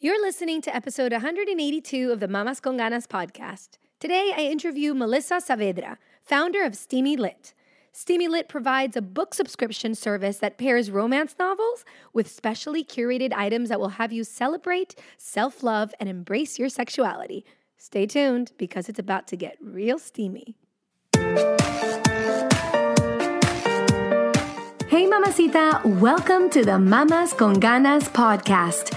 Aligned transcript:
You're 0.00 0.22
listening 0.22 0.62
to 0.62 0.76
episode 0.76 1.10
182 1.10 2.12
of 2.12 2.20
the 2.20 2.28
Mamas 2.28 2.60
con 2.60 2.78
Ganas 2.78 3.08
podcast. 3.08 3.78
Today, 3.98 4.32
I 4.32 4.42
interview 4.42 4.94
Melissa 4.94 5.40
Saavedra, 5.40 5.96
founder 6.22 6.62
of 6.62 6.76
Steamy 6.76 7.16
Lit. 7.16 7.52
Steamy 7.90 8.28
Lit 8.28 8.48
provides 8.48 8.96
a 8.96 9.02
book 9.02 9.34
subscription 9.34 9.96
service 9.96 10.38
that 10.38 10.56
pairs 10.56 10.92
romance 10.92 11.34
novels 11.36 11.84
with 12.12 12.30
specially 12.30 12.84
curated 12.84 13.32
items 13.32 13.70
that 13.70 13.80
will 13.80 13.88
have 13.88 14.12
you 14.12 14.22
celebrate, 14.22 14.94
self 15.16 15.64
love, 15.64 15.92
and 15.98 16.08
embrace 16.08 16.60
your 16.60 16.68
sexuality. 16.68 17.44
Stay 17.76 18.06
tuned 18.06 18.52
because 18.56 18.88
it's 18.88 19.00
about 19.00 19.26
to 19.26 19.36
get 19.36 19.56
real 19.60 19.98
steamy. 19.98 20.54
Hey, 24.88 25.06
Mamacita, 25.08 25.80
welcome 26.00 26.48
to 26.50 26.64
the 26.64 26.78
Mamas 26.78 27.32
con 27.32 27.56
Ganas 27.56 28.08
podcast. 28.08 28.96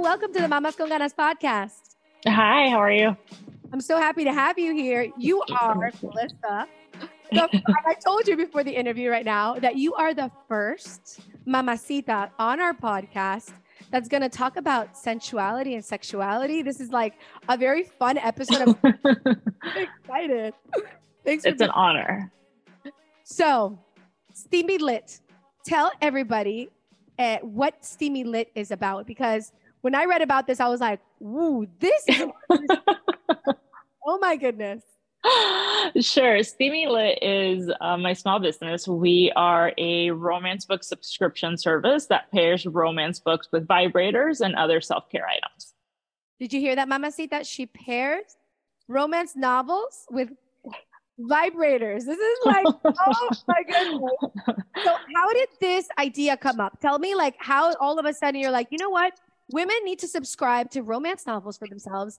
Welcome 0.00 0.32
to 0.32 0.40
the 0.40 0.48
Mamas 0.48 0.76
con 0.76 0.88
Ganas 0.88 1.14
podcast. 1.14 1.96
Hi, 2.26 2.70
how 2.70 2.78
are 2.78 2.90
you? 2.90 3.14
I'm 3.70 3.82
so 3.82 3.98
happy 3.98 4.24
to 4.24 4.32
have 4.32 4.58
you 4.58 4.72
here. 4.74 5.12
You 5.18 5.42
are 5.60 5.92
Melissa. 6.02 6.66
The, 7.30 7.62
I 7.86 7.92
told 8.02 8.26
you 8.26 8.34
before 8.34 8.64
the 8.64 8.74
interview 8.74 9.10
right 9.10 9.26
now 9.26 9.56
that 9.56 9.76
you 9.76 9.92
are 9.92 10.14
the 10.14 10.30
first 10.48 11.20
mamacita 11.44 12.30
on 12.38 12.60
our 12.60 12.72
podcast 12.72 13.52
that's 13.90 14.08
going 14.08 14.22
to 14.22 14.30
talk 14.30 14.56
about 14.56 14.96
sensuality 14.96 15.74
and 15.74 15.84
sexuality. 15.84 16.62
This 16.62 16.80
is 16.80 16.88
like 16.88 17.18
a 17.50 17.58
very 17.58 17.82
fun 17.82 18.16
episode. 18.16 18.74
I'm 18.82 18.96
excited. 19.76 20.54
Thanks. 21.26 21.44
It's 21.44 21.60
an 21.60 21.70
honor. 21.70 22.32
So, 23.24 23.78
Steamy 24.32 24.78
Lit, 24.78 25.20
tell 25.66 25.92
everybody 26.00 26.70
uh, 27.18 27.36
what 27.42 27.84
Steamy 27.84 28.24
Lit 28.24 28.50
is 28.54 28.70
about 28.70 29.06
because 29.06 29.52
when 29.82 29.94
I 29.94 30.04
read 30.04 30.22
about 30.22 30.46
this, 30.46 30.60
I 30.60 30.68
was 30.68 30.80
like, 30.80 31.00
"Woo, 31.18 31.66
this 31.78 32.02
is 32.08 32.26
oh 34.06 34.18
my 34.20 34.36
goodness." 34.36 34.82
Sure. 36.00 36.42
Steamy 36.42 36.86
Lit 36.86 37.18
is 37.22 37.70
uh, 37.80 37.96
my 37.96 38.12
small 38.12 38.38
business. 38.38 38.88
We 38.88 39.32
are 39.36 39.72
a 39.76 40.10
romance 40.10 40.64
book 40.64 40.82
subscription 40.82 41.58
service 41.58 42.06
that 42.06 42.30
pairs 42.32 42.64
romance 42.64 43.18
books 43.20 43.48
with 43.52 43.66
vibrators 43.66 44.40
and 44.40 44.54
other 44.54 44.80
self 44.80 45.08
care 45.10 45.26
items. 45.26 45.74
Did 46.38 46.52
you 46.52 46.60
hear 46.60 46.74
that, 46.76 46.88
Mamacita? 46.88 47.44
She 47.44 47.66
pairs 47.66 48.36
romance 48.88 49.36
novels 49.36 50.06
with 50.10 50.30
vibrators. 51.20 52.06
This 52.06 52.18
is 52.18 52.38
like, 52.46 52.66
oh 52.84 53.30
my 53.46 53.62
goodness. 53.66 54.10
So, 54.84 54.96
how 55.14 55.32
did 55.32 55.48
this 55.60 55.88
idea 55.98 56.36
come 56.36 56.60
up? 56.60 56.80
Tell 56.80 56.98
me, 56.98 57.14
like, 57.14 57.34
how 57.38 57.74
all 57.76 57.98
of 57.98 58.06
a 58.06 58.14
sudden 58.14 58.40
you're 58.40 58.50
like, 58.50 58.68
you 58.70 58.78
know 58.78 58.90
what? 58.90 59.12
Women 59.52 59.76
need 59.84 59.98
to 60.00 60.08
subscribe 60.08 60.70
to 60.72 60.82
romance 60.82 61.26
novels 61.26 61.58
for 61.58 61.66
themselves, 61.66 62.18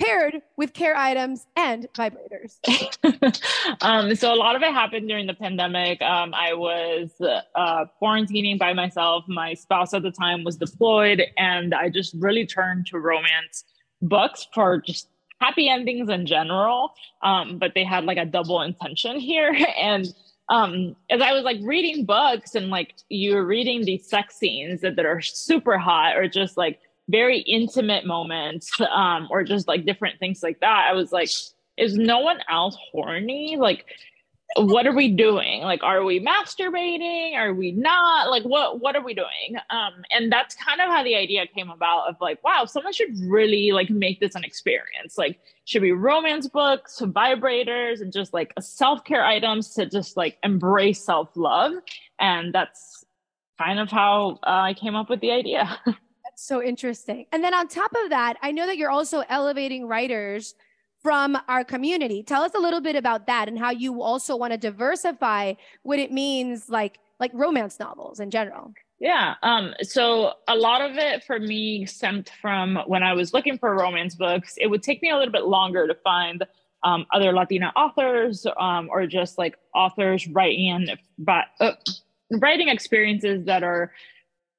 paired 0.00 0.40
with 0.56 0.72
care 0.72 0.96
items 0.96 1.46
and 1.56 1.86
vibrators. 1.94 2.58
um, 3.82 4.14
so, 4.14 4.32
a 4.32 4.36
lot 4.36 4.56
of 4.56 4.62
it 4.62 4.72
happened 4.72 5.08
during 5.08 5.26
the 5.26 5.34
pandemic. 5.34 6.00
Um, 6.02 6.32
I 6.34 6.54
was 6.54 7.10
uh, 7.20 7.84
quarantining 8.00 8.58
by 8.58 8.72
myself. 8.72 9.24
My 9.28 9.54
spouse 9.54 9.94
at 9.94 10.02
the 10.02 10.10
time 10.10 10.44
was 10.44 10.56
deployed, 10.56 11.22
and 11.36 11.74
I 11.74 11.90
just 11.90 12.14
really 12.18 12.46
turned 12.46 12.86
to 12.86 12.98
romance 12.98 13.64
books 14.02 14.46
for 14.54 14.80
just 14.80 15.08
happy 15.40 15.68
endings 15.68 16.08
in 16.08 16.26
general. 16.26 16.92
Um, 17.22 17.58
but 17.58 17.72
they 17.74 17.84
had 17.84 18.04
like 18.04 18.18
a 18.18 18.26
double 18.26 18.60
intention 18.62 19.18
here. 19.18 19.56
And 19.80 20.12
um, 20.50 20.96
as 21.10 21.22
I 21.22 21.32
was 21.32 21.44
like 21.44 21.58
reading 21.62 22.04
books 22.04 22.56
and 22.56 22.70
like 22.70 22.94
you're 23.08 23.44
reading 23.44 23.84
these 23.84 24.06
sex 24.06 24.36
scenes 24.36 24.80
that, 24.80 24.96
that 24.96 25.06
are 25.06 25.20
super 25.20 25.78
hot 25.78 26.16
or 26.16 26.28
just 26.28 26.56
like 26.56 26.80
very 27.08 27.38
intimate 27.40 28.04
moments 28.04 28.68
um, 28.92 29.28
or 29.30 29.44
just 29.44 29.68
like 29.68 29.86
different 29.86 30.18
things 30.18 30.42
like 30.42 30.60
that, 30.60 30.88
I 30.90 30.92
was 30.92 31.12
like, 31.12 31.30
is 31.76 31.96
no 31.96 32.18
one 32.18 32.40
else 32.50 32.76
horny? 32.92 33.56
Like, 33.58 33.86
what 34.56 34.86
are 34.86 34.94
we 34.94 35.08
doing? 35.08 35.62
Like 35.62 35.82
are 35.82 36.04
we 36.04 36.24
masturbating? 36.24 37.34
Are 37.34 37.54
we 37.54 37.72
not? 37.72 38.30
Like 38.30 38.42
what 38.42 38.80
what 38.80 38.96
are 38.96 39.02
we 39.02 39.14
doing? 39.14 39.60
Um 39.70 40.02
and 40.10 40.30
that's 40.30 40.54
kind 40.56 40.80
of 40.80 40.88
how 40.88 41.04
the 41.04 41.14
idea 41.14 41.46
came 41.46 41.70
about 41.70 42.08
of 42.08 42.16
like 42.20 42.42
wow 42.42 42.64
someone 42.64 42.92
should 42.92 43.16
really 43.20 43.72
like 43.72 43.90
make 43.90 44.18
this 44.20 44.34
an 44.34 44.44
experience. 44.44 45.16
Like 45.16 45.38
should 45.64 45.82
be 45.82 45.92
romance 45.92 46.48
books 46.48 47.00
vibrators 47.00 48.00
and 48.00 48.12
just 48.12 48.34
like 48.34 48.52
self-care 48.58 49.24
items 49.24 49.70
to 49.74 49.86
just 49.86 50.16
like 50.16 50.36
embrace 50.42 51.04
self-love. 51.04 51.74
And 52.18 52.52
that's 52.52 53.04
kind 53.58 53.78
of 53.78 53.90
how 53.90 54.40
uh, 54.42 54.62
i 54.62 54.74
came 54.74 54.96
up 54.96 55.08
with 55.08 55.20
the 55.20 55.30
idea. 55.30 55.78
That's 55.84 56.46
so 56.46 56.62
interesting. 56.62 57.26
And 57.32 57.44
then 57.44 57.54
on 57.54 57.68
top 57.68 57.92
of 58.04 58.10
that 58.10 58.36
i 58.42 58.50
know 58.50 58.66
that 58.66 58.76
you're 58.76 58.90
also 58.90 59.22
elevating 59.28 59.86
writers 59.86 60.54
from 61.02 61.36
our 61.48 61.64
community. 61.64 62.22
Tell 62.22 62.42
us 62.42 62.52
a 62.54 62.60
little 62.60 62.80
bit 62.80 62.96
about 62.96 63.26
that 63.26 63.48
and 63.48 63.58
how 63.58 63.70
you 63.70 64.02
also 64.02 64.36
want 64.36 64.52
to 64.52 64.58
diversify 64.58 65.54
what 65.82 65.98
it 65.98 66.12
means 66.12 66.68
like 66.68 66.98
like 67.18 67.30
romance 67.34 67.78
novels 67.78 68.18
in 68.18 68.30
general. 68.30 68.72
Yeah. 68.98 69.34
Um, 69.42 69.74
so 69.82 70.32
a 70.48 70.56
lot 70.56 70.82
of 70.82 70.96
it 70.96 71.24
for 71.24 71.38
me 71.38 71.86
stemmed 71.86 72.30
from 72.40 72.78
when 72.86 73.02
I 73.02 73.14
was 73.14 73.32
looking 73.32 73.58
for 73.58 73.74
romance 73.74 74.14
books, 74.14 74.54
it 74.58 74.68
would 74.68 74.82
take 74.82 75.02
me 75.02 75.10
a 75.10 75.16
little 75.16 75.32
bit 75.32 75.44
longer 75.44 75.86
to 75.86 75.94
find 75.94 76.44
um, 76.82 77.06
other 77.12 77.32
Latina 77.32 77.72
authors 77.76 78.46
um, 78.58 78.88
or 78.90 79.06
just 79.06 79.38
like 79.38 79.56
authors 79.74 80.26
writing 80.28 80.88
but 81.18 81.46
uh, 81.60 81.72
writing 82.30 82.68
experiences 82.68 83.44
that 83.44 83.62
are 83.62 83.92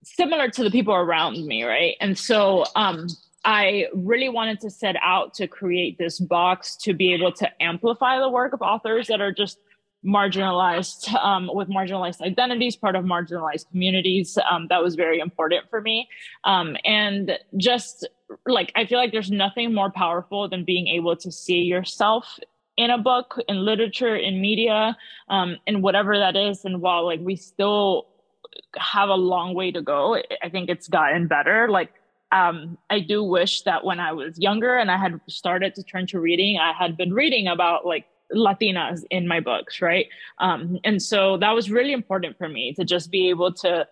similar 0.03 0.49
to 0.49 0.63
the 0.63 0.71
people 0.71 0.93
around 0.93 1.45
me, 1.45 1.63
right? 1.63 1.95
And 2.01 2.17
so 2.17 2.65
um, 2.75 3.07
I 3.43 3.87
really 3.93 4.29
wanted 4.29 4.59
to 4.61 4.69
set 4.69 4.95
out 5.01 5.33
to 5.35 5.47
create 5.47 5.97
this 5.97 6.19
box 6.19 6.75
to 6.77 6.93
be 6.93 7.13
able 7.13 7.31
to 7.33 7.63
amplify 7.63 8.19
the 8.19 8.29
work 8.29 8.53
of 8.53 8.61
authors 8.61 9.07
that 9.07 9.19
are 9.19 9.31
just 9.31 9.57
marginalized 10.05 11.13
um, 11.15 11.49
with 11.53 11.69
marginalized 11.69 12.21
identities, 12.21 12.75
part 12.75 12.95
of 12.95 13.05
marginalized 13.05 13.69
communities. 13.69 14.37
Um, 14.49 14.67
that 14.69 14.81
was 14.83 14.95
very 14.95 15.19
important 15.19 15.69
for 15.69 15.81
me. 15.81 16.07
Um, 16.43 16.75
and 16.85 17.37
just 17.57 18.07
like, 18.45 18.71
I 18.75 18.85
feel 18.85 18.97
like 18.97 19.11
there's 19.11 19.31
nothing 19.31 19.73
more 19.73 19.91
powerful 19.91 20.47
than 20.47 20.63
being 20.63 20.87
able 20.87 21.15
to 21.17 21.31
see 21.31 21.61
yourself 21.61 22.39
in 22.77 22.89
a 22.89 22.97
book, 22.97 23.39
in 23.47 23.65
literature, 23.65 24.15
in 24.15 24.41
media, 24.41 24.97
um, 25.29 25.57
in 25.67 25.81
whatever 25.81 26.17
that 26.17 26.35
is. 26.35 26.65
And 26.65 26.81
while 26.81 27.05
like 27.05 27.19
we 27.21 27.35
still 27.35 28.07
have 28.77 29.09
a 29.09 29.15
long 29.15 29.53
way 29.53 29.71
to 29.71 29.81
go, 29.81 30.17
I 30.43 30.49
think 30.49 30.69
it's 30.69 30.87
gotten 30.87 31.27
better. 31.27 31.69
Like, 31.69 31.93
um, 32.31 32.77
I 32.89 32.99
do 32.99 33.23
wish 33.23 33.61
that 33.63 33.83
when 33.83 33.99
I 33.99 34.13
was 34.13 34.39
younger 34.39 34.75
and 34.75 34.89
I 34.89 34.97
had 34.97 35.19
started 35.27 35.75
to 35.75 35.83
turn 35.83 36.07
to 36.07 36.19
reading, 36.19 36.57
I 36.57 36.73
had 36.73 36.95
been 36.97 37.13
reading 37.13 37.47
about 37.47 37.85
like 37.85 38.05
Latinas 38.33 39.03
in 39.09 39.27
my 39.27 39.39
books, 39.39 39.81
right? 39.81 40.07
Um, 40.39 40.79
and 40.83 41.01
so 41.01 41.37
that 41.37 41.51
was 41.51 41.69
really 41.69 41.93
important 41.93 42.37
for 42.37 42.47
me 42.47 42.73
to 42.73 42.85
just 42.85 43.11
be 43.11 43.29
able 43.29 43.53
to 43.55 43.87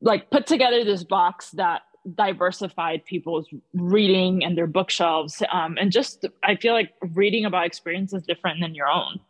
like 0.00 0.30
put 0.30 0.46
together 0.46 0.84
this 0.84 1.04
box 1.04 1.50
that 1.52 1.82
diversified 2.14 3.04
people's 3.04 3.46
reading 3.74 4.44
and 4.44 4.56
their 4.56 4.66
bookshelves. 4.66 5.42
Um, 5.52 5.76
and 5.80 5.92
just, 5.92 6.26
I 6.42 6.56
feel 6.56 6.72
like 6.72 6.92
reading 7.14 7.44
about 7.44 7.66
experiences 7.66 8.22
different 8.22 8.60
than 8.60 8.74
your 8.74 8.88
own. 8.88 9.20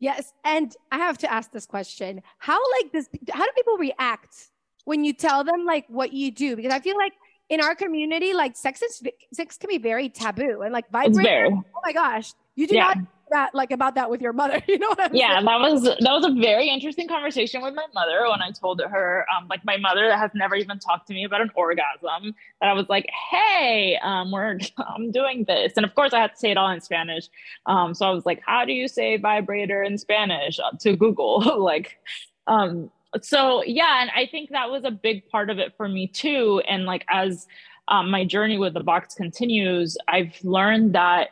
Yes. 0.00 0.32
And 0.44 0.74
I 0.92 0.98
have 0.98 1.18
to 1.18 1.32
ask 1.32 1.50
this 1.50 1.66
question 1.66 2.22
How, 2.38 2.60
like, 2.78 2.92
this, 2.92 3.08
how 3.32 3.44
do 3.44 3.50
people 3.54 3.78
react 3.78 4.50
when 4.84 5.04
you 5.04 5.12
tell 5.12 5.44
them 5.44 5.64
like 5.64 5.84
what 5.88 6.12
you 6.12 6.30
do 6.30 6.56
because 6.56 6.72
i 6.72 6.80
feel 6.80 6.96
like 6.96 7.12
in 7.50 7.60
our 7.60 7.74
community, 7.74 8.32
like 8.32 8.56
sex 8.56 8.82
is 8.82 9.02
sex 9.32 9.56
can 9.56 9.68
be 9.68 9.78
very 9.78 10.08
taboo 10.08 10.62
and 10.62 10.72
like 10.72 10.90
vibrator. 10.90 11.48
Oh 11.52 11.80
my 11.84 11.92
gosh, 11.92 12.32
you 12.54 12.66
do 12.66 12.76
yeah. 12.76 12.84
not 12.84 12.98
that 13.30 13.54
like 13.54 13.70
about 13.70 13.94
that 13.96 14.10
with 14.10 14.20
your 14.20 14.32
mother. 14.32 14.62
You 14.68 14.78
know 14.78 14.88
what 14.88 15.00
I'm 15.00 15.14
yeah, 15.14 15.34
saying? 15.34 15.44
that 15.44 15.60
was 15.60 15.82
that 15.82 16.00
was 16.00 16.24
a 16.24 16.40
very 16.40 16.68
interesting 16.68 17.06
conversation 17.06 17.62
with 17.62 17.74
my 17.74 17.84
mother 17.94 18.22
when 18.30 18.40
I 18.42 18.50
told 18.50 18.80
her, 18.80 19.26
um, 19.34 19.46
like 19.48 19.64
my 19.64 19.76
mother 19.76 20.16
has 20.16 20.30
never 20.34 20.54
even 20.54 20.78
talked 20.78 21.06
to 21.08 21.14
me 21.14 21.24
about 21.24 21.42
an 21.42 21.50
orgasm. 21.54 22.34
That 22.60 22.70
I 22.70 22.72
was 22.72 22.88
like, 22.88 23.08
hey, 23.30 23.98
um, 24.02 24.30
we're 24.30 24.58
I'm 24.78 25.10
doing 25.10 25.44
this, 25.44 25.74
and 25.76 25.84
of 25.84 25.94
course 25.94 26.12
I 26.14 26.20
had 26.20 26.32
to 26.32 26.36
say 26.36 26.50
it 26.50 26.56
all 26.56 26.70
in 26.70 26.80
Spanish. 26.80 27.28
Um, 27.66 27.94
so 27.94 28.06
I 28.06 28.10
was 28.10 28.24
like, 28.24 28.42
how 28.44 28.64
do 28.64 28.72
you 28.72 28.88
say 28.88 29.16
vibrator 29.16 29.82
in 29.82 29.98
Spanish 29.98 30.58
uh, 30.58 30.76
to 30.80 30.96
Google? 30.96 31.58
like, 31.62 31.98
um, 32.46 32.90
so 33.22 33.62
yeah, 33.64 34.02
and 34.02 34.10
I 34.14 34.26
think 34.26 34.50
that 34.50 34.70
was 34.70 34.84
a 34.84 34.90
big 34.90 35.28
part 35.28 35.50
of 35.50 35.58
it 35.58 35.74
for 35.76 35.88
me 35.88 36.06
too. 36.06 36.62
And 36.68 36.84
like 36.84 37.04
as 37.08 37.46
um, 37.88 38.10
my 38.10 38.24
journey 38.24 38.58
with 38.58 38.74
the 38.74 38.82
box 38.82 39.14
continues, 39.14 39.96
I've 40.08 40.36
learned 40.42 40.94
that 40.94 41.28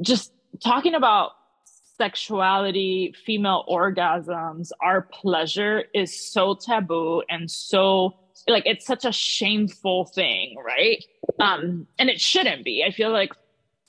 just 0.00 0.32
talking 0.62 0.94
about 0.94 1.32
sexuality, 1.96 3.14
female 3.26 3.64
orgasms, 3.68 4.70
our 4.80 5.02
pleasure 5.02 5.84
is 5.94 6.32
so 6.32 6.54
taboo 6.54 7.22
and 7.28 7.50
so 7.50 8.16
like 8.46 8.64
it's 8.66 8.86
such 8.86 9.04
a 9.04 9.12
shameful 9.12 10.04
thing, 10.06 10.56
right? 10.64 11.04
Um, 11.40 11.86
and 11.98 12.08
it 12.08 12.20
shouldn't 12.20 12.64
be. 12.64 12.84
I 12.84 12.92
feel 12.92 13.10
like 13.10 13.32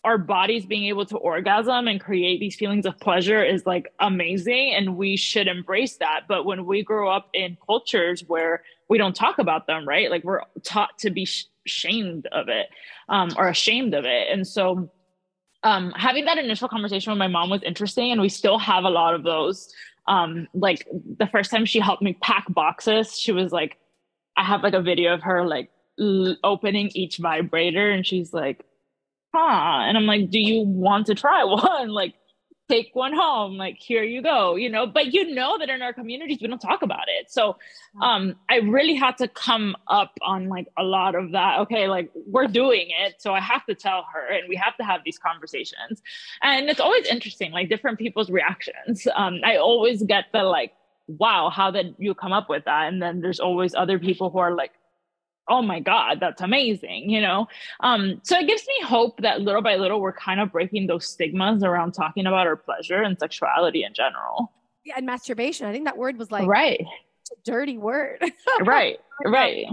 our 0.03 0.17
bodies 0.17 0.65
being 0.65 0.85
able 0.85 1.05
to 1.05 1.17
orgasm 1.17 1.87
and 1.87 1.99
create 1.99 2.39
these 2.39 2.55
feelings 2.55 2.85
of 2.85 2.97
pleasure 2.99 3.43
is 3.43 3.65
like 3.65 3.91
amazing 3.99 4.73
and 4.73 4.95
we 4.95 5.17
should 5.17 5.47
embrace 5.47 5.97
that. 5.97 6.21
But 6.27 6.45
when 6.45 6.65
we 6.65 6.83
grow 6.83 7.09
up 7.09 7.29
in 7.33 7.57
cultures 7.65 8.23
where 8.27 8.63
we 8.87 8.97
don't 8.97 9.15
talk 9.15 9.39
about 9.39 9.67
them 9.67 9.87
right? 9.87 10.09
Like 10.09 10.23
we're 10.23 10.41
taught 10.63 10.97
to 10.99 11.09
be 11.09 11.25
sh- 11.25 11.47
shamed 11.65 12.27
of 12.31 12.47
it 12.47 12.67
um, 13.09 13.31
or 13.37 13.49
ashamed 13.49 13.93
of 13.93 14.05
it. 14.05 14.27
And 14.31 14.47
so 14.47 14.89
um, 15.63 15.91
having 15.97 16.23
that 16.25 16.37
initial 16.37 16.69
conversation 16.69 17.11
with 17.11 17.19
my 17.19 17.27
mom 17.27 17.49
was 17.49 17.61
interesting 17.63 18.13
and 18.13 18.21
we 18.21 18.29
still 18.29 18.57
have 18.57 18.85
a 18.85 18.89
lot 18.89 19.13
of 19.13 19.23
those. 19.23 19.73
Um, 20.07 20.47
like 20.53 20.87
the 21.17 21.27
first 21.27 21.51
time 21.51 21.65
she 21.65 21.79
helped 21.79 22.01
me 22.01 22.13
pack 22.13 22.45
boxes 22.49 23.19
she 23.19 23.31
was 23.31 23.51
like 23.51 23.77
i 24.37 24.43
have 24.43 24.63
like 24.63 24.73
a 24.73 24.81
video 24.81 25.13
of 25.13 25.21
her 25.21 25.45
like 25.45 25.69
l- 25.99 26.35
opening 26.43 26.89
each 26.95 27.17
vibrator 27.17 27.91
and 27.91 28.07
she's 28.07 28.33
like 28.33 28.65
huh 29.33 29.81
and 29.87 29.97
i'm 29.97 30.05
like 30.05 30.29
do 30.29 30.39
you 30.39 30.61
want 30.61 31.05
to 31.07 31.15
try 31.15 31.43
one? 31.43 31.89
Like 31.89 32.15
take 32.69 32.91
one 32.93 33.13
home. 33.13 33.57
Like 33.57 33.77
here 33.79 34.03
you 34.03 34.21
go 34.21 34.55
you 34.55 34.69
know? 34.69 34.85
But 34.85 35.07
you 35.13 35.33
know 35.33 35.57
that 35.57 35.69
in 35.69 35.81
our 35.81 35.91
communities 35.91 36.37
we 36.39 36.47
don't 36.47 36.59
talk 36.61 36.83
about 36.83 37.07
it. 37.19 37.31
So 37.31 37.57
um 38.01 38.35
i 38.49 38.57
really 38.57 38.95
had 38.95 39.17
to 39.17 39.27
come 39.27 39.75
up 39.87 40.13
on 40.21 40.49
like 40.49 40.67
a 40.77 40.83
lot 40.83 41.15
of 41.15 41.31
that. 41.31 41.59
Okay 41.61 41.87
like 41.87 42.11
we're 42.27 42.47
doing 42.47 42.87
it 42.89 43.15
so 43.19 43.33
i 43.33 43.39
have 43.39 43.65
to 43.65 43.75
tell 43.75 44.05
her 44.13 44.27
and 44.31 44.47
we 44.47 44.55
have 44.55 44.77
to 44.77 44.83
have 44.83 45.01
these 45.03 45.17
conversations. 45.17 46.01
And 46.41 46.69
it's 46.69 46.79
always 46.79 47.07
interesting 47.07 47.51
like 47.51 47.69
different 47.69 47.97
people's 47.97 48.29
reactions. 48.29 49.07
Um 49.15 49.39
i 49.43 49.57
always 49.57 50.03
get 50.03 50.25
the 50.31 50.43
like 50.43 50.73
wow 51.07 51.49
how 51.49 51.71
did 51.71 51.95
you 51.97 52.13
come 52.13 52.33
up 52.33 52.49
with 52.49 52.65
that? 52.65 52.87
And 52.87 53.01
then 53.01 53.21
there's 53.21 53.39
always 53.39 53.73
other 53.73 53.97
people 53.97 54.29
who 54.29 54.37
are 54.37 54.53
like 54.53 54.73
oh 55.49 55.61
my 55.61 55.79
god 55.79 56.19
that's 56.19 56.41
amazing 56.41 57.09
you 57.09 57.21
know? 57.21 57.47
Um 57.79 58.21
so 58.23 58.37
it 58.37 58.47
gives 58.47 58.65
me 58.67 58.85
hope 58.85 59.21
that 59.21 59.41
little 59.41 59.61
by 59.61 59.75
little 59.75 59.99
we're 59.99 60.13
kind 60.13 60.39
of 60.39 60.51
breaking 60.51 60.87
those 60.87 61.07
stigmas 61.07 61.63
around 61.63 61.93
talking 61.93 62.25
about 62.25 62.47
our 62.47 62.55
pleasure 62.55 63.01
and 63.01 63.17
sexuality 63.19 63.83
in 63.83 63.93
general. 63.93 64.51
Yeah 64.85 64.95
and 64.97 65.05
masturbation. 65.05 65.67
I 65.67 65.71
think 65.71 65.85
that 65.85 65.97
word 65.97 66.17
was 66.17 66.31
like 66.31 66.47
right. 66.47 66.85
dirty 67.43 67.77
word. 67.77 68.23
Right 68.61 68.99
right. 69.25 69.65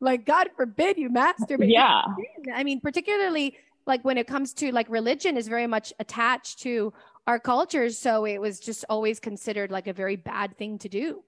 like 0.00 0.24
god 0.26 0.50
forbid 0.56 0.98
you 0.98 1.10
masturbate. 1.10 1.72
Yeah. 1.72 2.02
I 2.54 2.64
mean 2.64 2.80
particularly 2.80 3.56
like 3.86 4.04
when 4.04 4.18
it 4.18 4.26
comes 4.26 4.52
to 4.54 4.72
like 4.72 4.88
religion 4.88 5.36
is 5.36 5.48
very 5.48 5.66
much 5.66 5.92
attached 5.98 6.60
to 6.60 6.92
our 7.26 7.38
cultures 7.38 7.98
so 7.98 8.24
it 8.24 8.38
was 8.38 8.60
just 8.60 8.84
always 8.88 9.20
considered 9.20 9.70
like 9.70 9.86
a 9.86 9.92
very 9.92 10.16
bad 10.16 10.56
thing 10.58 10.78
to 10.78 10.88
do. 10.88 11.22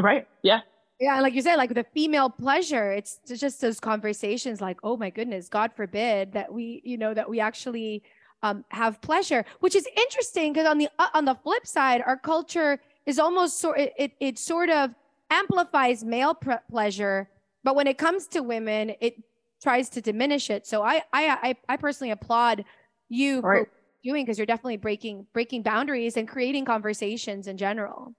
Right 0.00 0.26
yeah 0.42 0.60
yeah, 1.00 1.20
like 1.20 1.34
you 1.34 1.42
said, 1.42 1.56
like 1.56 1.74
the 1.74 1.84
female 1.94 2.28
pleasure, 2.28 2.90
it's 2.92 3.20
just 3.36 3.60
those 3.60 3.78
conversations 3.78 4.60
like, 4.60 4.78
oh 4.82 4.96
my 4.96 5.10
goodness, 5.10 5.48
God 5.48 5.72
forbid 5.76 6.32
that 6.32 6.52
we, 6.52 6.82
you 6.84 6.98
know, 6.98 7.14
that 7.14 7.28
we 7.28 7.38
actually 7.38 8.02
um, 8.42 8.64
have 8.70 9.00
pleasure, 9.00 9.44
which 9.60 9.76
is 9.76 9.86
interesting 9.96 10.52
because 10.52 10.66
on 10.66 10.78
the 10.78 10.88
uh, 10.98 11.08
on 11.14 11.24
the 11.24 11.34
flip 11.36 11.66
side, 11.66 12.02
our 12.04 12.16
culture 12.16 12.80
is 13.06 13.18
almost 13.18 13.60
sort 13.60 13.78
it, 13.78 13.94
it, 13.96 14.12
it 14.20 14.38
sort 14.38 14.70
of 14.70 14.90
amplifies 15.30 16.04
male 16.04 16.34
pre- 16.34 16.56
pleasure, 16.70 17.28
but 17.62 17.76
when 17.76 17.86
it 17.86 17.98
comes 17.98 18.26
to 18.28 18.42
women, 18.42 18.92
it 19.00 19.22
tries 19.62 19.88
to 19.90 20.00
diminish 20.00 20.50
it. 20.50 20.66
So 20.66 20.82
I 20.82 21.02
I 21.12 21.38
I, 21.42 21.54
I 21.68 21.76
personally 21.76 22.10
applaud 22.10 22.64
you 23.08 23.40
right. 23.40 23.66
for 23.66 23.70
doing 24.04 24.24
because 24.24 24.38
you're 24.38 24.46
definitely 24.46 24.76
breaking 24.78 25.26
breaking 25.32 25.62
boundaries 25.62 26.16
and 26.16 26.28
creating 26.28 26.64
conversations 26.64 27.46
in 27.46 27.56
general. 27.56 28.14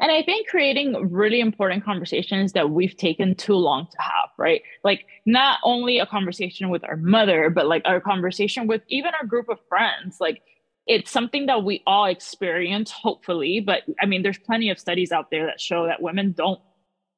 And 0.00 0.10
I 0.10 0.22
think 0.22 0.48
creating 0.48 1.10
really 1.10 1.40
important 1.40 1.84
conversations 1.84 2.52
that 2.52 2.70
we've 2.70 2.96
taken 2.96 3.34
too 3.34 3.54
long 3.54 3.86
to 3.90 4.02
have, 4.02 4.30
right? 4.38 4.62
Like 4.82 5.06
not 5.26 5.58
only 5.62 5.98
a 5.98 6.06
conversation 6.06 6.68
with 6.68 6.84
our 6.84 6.96
mother, 6.96 7.50
but 7.50 7.66
like 7.66 7.82
our 7.84 8.00
conversation 8.00 8.66
with 8.66 8.82
even 8.88 9.12
our 9.20 9.26
group 9.26 9.48
of 9.48 9.58
friends. 9.68 10.18
Like 10.20 10.42
it's 10.86 11.10
something 11.10 11.46
that 11.46 11.64
we 11.64 11.82
all 11.86 12.06
experience, 12.06 12.90
hopefully. 12.90 13.60
But 13.60 13.82
I 14.00 14.06
mean, 14.06 14.22
there's 14.22 14.38
plenty 14.38 14.70
of 14.70 14.78
studies 14.78 15.12
out 15.12 15.30
there 15.30 15.46
that 15.46 15.60
show 15.60 15.86
that 15.86 16.02
women 16.02 16.32
don't 16.32 16.60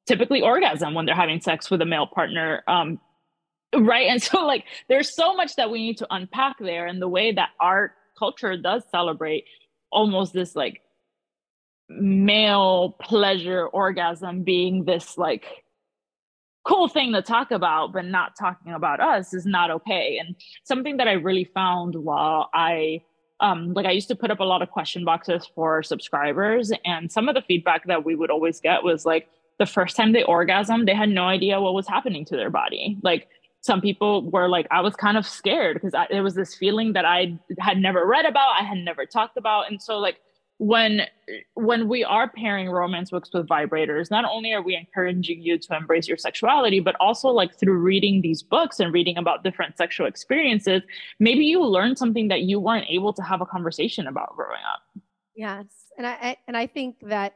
typically 0.06 0.40
orgasm 0.40 0.94
when 0.94 1.06
they're 1.06 1.14
having 1.14 1.40
sex 1.40 1.70
with 1.70 1.80
a 1.82 1.86
male 1.86 2.06
partner. 2.06 2.62
Um, 2.69 3.00
right. 3.74 4.08
And 4.08 4.22
so 4.22 4.44
like 4.44 4.64
there's 4.88 5.14
so 5.14 5.34
much 5.34 5.56
that 5.56 5.70
we 5.70 5.78
need 5.78 5.98
to 5.98 6.06
unpack 6.10 6.56
there 6.60 6.86
and 6.86 7.00
the 7.00 7.08
way 7.08 7.32
that 7.32 7.50
our 7.60 7.94
culture 8.19 8.56
does 8.56 8.82
celebrate 8.90 9.44
almost 9.90 10.32
this 10.32 10.56
like 10.56 10.80
male 11.88 12.96
pleasure 13.00 13.66
orgasm 13.66 14.42
being 14.42 14.84
this 14.84 15.16
like 15.16 15.64
cool 16.66 16.88
thing 16.88 17.12
to 17.12 17.22
talk 17.22 17.52
about 17.52 17.92
but 17.92 18.04
not 18.04 18.32
talking 18.38 18.72
about 18.72 19.00
us 19.00 19.32
is 19.32 19.46
not 19.46 19.70
okay. 19.70 20.18
And 20.18 20.34
something 20.64 20.96
that 20.96 21.08
i 21.08 21.12
really 21.12 21.44
found 21.44 21.94
while 21.94 22.50
i 22.54 23.00
um 23.40 23.72
like 23.74 23.86
i 23.86 23.92
used 23.92 24.08
to 24.08 24.16
put 24.16 24.30
up 24.30 24.40
a 24.40 24.44
lot 24.44 24.62
of 24.62 24.70
question 24.70 25.04
boxes 25.04 25.48
for 25.54 25.82
subscribers 25.82 26.72
and 26.84 27.12
some 27.12 27.28
of 27.28 27.34
the 27.34 27.42
feedback 27.42 27.86
that 27.86 28.04
we 28.04 28.16
would 28.16 28.30
always 28.30 28.60
get 28.60 28.82
was 28.82 29.04
like 29.04 29.28
the 29.58 29.66
first 29.66 29.96
time 29.96 30.12
they 30.12 30.24
orgasm 30.24 30.86
they 30.86 30.94
had 30.94 31.08
no 31.08 31.24
idea 31.24 31.60
what 31.60 31.74
was 31.74 31.86
happening 31.86 32.24
to 32.24 32.36
their 32.36 32.50
body. 32.50 32.98
Like 33.02 33.28
some 33.60 33.80
people 33.80 34.28
were 34.30 34.48
like 34.48 34.66
i 34.72 34.80
was 34.80 34.96
kind 34.96 35.16
of 35.16 35.24
scared 35.26 35.74
because 35.74 35.94
there 36.10 36.22
was 36.22 36.34
this 36.34 36.54
feeling 36.54 36.92
that 36.94 37.05
i 37.05 37.38
had 37.60 37.78
never 37.78 38.06
read 38.06 38.24
about 38.24 38.60
i 38.60 38.64
had 38.64 38.78
never 38.78 39.06
talked 39.06 39.36
about. 39.36 39.70
And 39.70 39.81
so 39.81 39.98
like 39.98 40.16
when 40.58 41.03
when 41.55 41.86
we 41.86 42.03
are 42.03 42.31
pairing 42.31 42.70
romance 42.70 43.10
books 43.10 43.29
with 43.32 43.46
vibrators 43.46 44.10
not 44.10 44.25
only 44.25 44.55
are 44.55 44.63
we 44.63 44.75
encouraging 44.75 45.43
you 45.43 45.58
to 45.58 45.77
embrace 45.77 46.08
your 46.08 46.17
sexuality 46.17 46.81
but 46.81 46.96
also 46.98 47.29
like 47.29 47.58
through 47.58 47.77
reading 47.77 48.22
these 48.22 48.43
books 48.43 48.81
and 48.81 48.93
reading 48.93 49.19
about 49.19 49.44
different 49.44 49.77
sexual 49.77 50.06
experiences 50.06 50.82
maybe 51.20 51.44
you 51.44 51.63
learn 51.63 51.94
something 51.94 52.29
that 52.29 52.43
you 52.43 52.58
weren't 52.58 52.86
able 52.89 53.13
to 53.13 53.22
have 53.22 53.43
a 53.43 53.46
conversation 53.46 54.06
about 54.06 54.34
growing 54.34 54.63
up. 54.72 55.03
Yes. 55.34 55.67
And 55.98 56.06
i, 56.06 56.13
I 56.13 56.36
and 56.48 56.56
i 56.56 56.67
think 56.67 56.96
that 57.03 57.34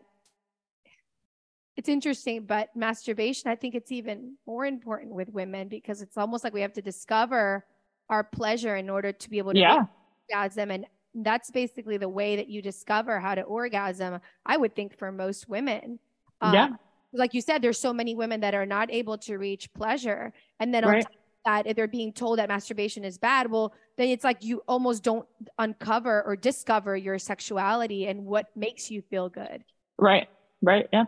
it's 1.76 1.90
interesting 1.90 2.44
but 2.44 2.74
masturbation 2.74 3.50
i 3.50 3.54
think 3.54 3.74
it's 3.74 3.92
even 3.92 4.36
more 4.46 4.64
important 4.64 5.12
with 5.12 5.28
women 5.28 5.68
because 5.68 6.00
it's 6.00 6.16
almost 6.16 6.42
like 6.42 6.54
we 6.54 6.62
have 6.62 6.72
to 6.74 6.82
discover 6.82 7.66
our 8.08 8.24
pleasure 8.24 8.76
in 8.76 8.88
order 8.88 9.12
to 9.12 9.30
be 9.30 9.36
able 9.36 9.52
to 9.52 9.58
yeah. 9.58 9.84
orgasm 10.30 10.70
and 10.70 10.86
that's 11.14 11.50
basically 11.50 11.96
the 11.96 12.08
way 12.08 12.36
that 12.36 12.48
you 12.48 12.62
discover 12.62 13.18
how 13.18 13.34
to 13.34 13.42
orgasm 13.42 14.20
i 14.46 14.56
would 14.56 14.74
think 14.74 14.96
for 14.96 15.10
most 15.10 15.48
women. 15.48 15.98
Um, 16.42 16.54
yeah. 16.54 16.68
like 17.12 17.34
you 17.34 17.42
said 17.42 17.60
there's 17.60 17.78
so 17.78 17.92
many 17.92 18.14
women 18.14 18.40
that 18.40 18.54
are 18.54 18.64
not 18.64 18.90
able 18.90 19.18
to 19.18 19.36
reach 19.36 19.72
pleasure. 19.74 20.32
And 20.58 20.72
then 20.72 20.84
right. 20.86 21.04
on 21.04 21.12
that 21.44 21.66
if 21.66 21.76
they're 21.76 21.88
being 21.88 22.12
told 22.12 22.38
that 22.38 22.48
masturbation 22.48 23.04
is 23.04 23.16
bad 23.18 23.50
well 23.50 23.72
then 23.96 24.08
it's 24.08 24.24
like 24.24 24.44
you 24.44 24.62
almost 24.68 25.02
don't 25.02 25.26
uncover 25.58 26.22
or 26.22 26.36
discover 26.36 26.96
your 26.96 27.18
sexuality 27.18 28.06
and 28.06 28.24
what 28.24 28.46
makes 28.56 28.90
you 28.90 29.02
feel 29.02 29.28
good. 29.28 29.64
Right. 29.98 30.28
Right. 30.62 30.86
Yeah. 30.92 31.04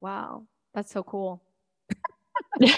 Wow. 0.00 0.44
That's 0.74 0.92
so 0.92 1.02
cool. 1.02 1.42
I'm 2.62 2.68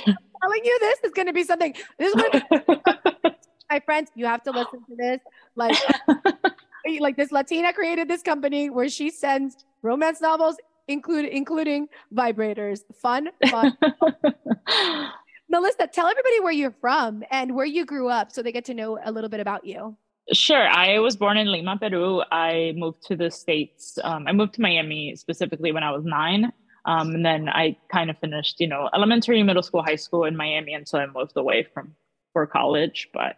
telling 0.42 0.64
you 0.64 0.78
this 0.80 0.98
is 1.04 1.12
going 1.12 1.26
to 1.26 1.32
be 1.32 1.44
something 1.44 1.74
this 1.98 2.14
is 2.14 3.32
my 3.72 3.80
friends 3.80 4.10
you 4.14 4.26
have 4.26 4.42
to 4.42 4.50
listen 4.50 4.80
to 4.88 4.94
this 4.96 5.20
like 5.56 5.76
like 7.00 7.16
this 7.16 7.32
Latina 7.32 7.72
created 7.72 8.08
this 8.08 8.22
company 8.22 8.70
where 8.70 8.88
she 8.88 9.10
sends 9.10 9.64
romance 9.82 10.20
novels, 10.20 10.56
include 10.88 11.26
including 11.26 11.88
vibrators. 12.14 12.80
Fun, 13.00 13.30
fun. 13.50 13.76
Melissa, 15.48 15.86
tell 15.86 16.06
everybody 16.06 16.40
where 16.40 16.52
you're 16.52 16.74
from 16.80 17.22
and 17.30 17.54
where 17.54 17.66
you 17.66 17.84
grew 17.84 18.08
up 18.08 18.32
so 18.32 18.42
they 18.42 18.52
get 18.52 18.64
to 18.66 18.74
know 18.74 18.98
a 19.04 19.12
little 19.12 19.28
bit 19.28 19.40
about 19.40 19.64
you. 19.66 19.96
Sure. 20.32 20.68
I 20.68 20.98
was 20.98 21.16
born 21.16 21.36
in 21.36 21.50
Lima, 21.50 21.76
Peru. 21.76 22.22
I 22.30 22.72
moved 22.76 23.02
to 23.08 23.16
the 23.16 23.30
States. 23.30 23.98
Um, 24.02 24.26
I 24.26 24.32
moved 24.32 24.54
to 24.54 24.62
Miami 24.62 25.14
specifically 25.16 25.72
when 25.72 25.82
I 25.82 25.90
was 25.90 26.04
nine. 26.04 26.52
Um, 26.84 27.10
and 27.14 27.26
then 27.26 27.48
I 27.48 27.76
kind 27.92 28.08
of 28.08 28.18
finished, 28.18 28.60
you 28.60 28.66
know, 28.66 28.88
elementary, 28.94 29.42
middle 29.42 29.62
school, 29.62 29.82
high 29.82 29.96
school 29.96 30.24
in 30.24 30.36
Miami. 30.36 30.76
So 30.84 30.98
I 30.98 31.06
moved 31.06 31.36
away 31.36 31.66
from 31.74 31.94
for 32.32 32.46
college. 32.46 33.08
But 33.12 33.36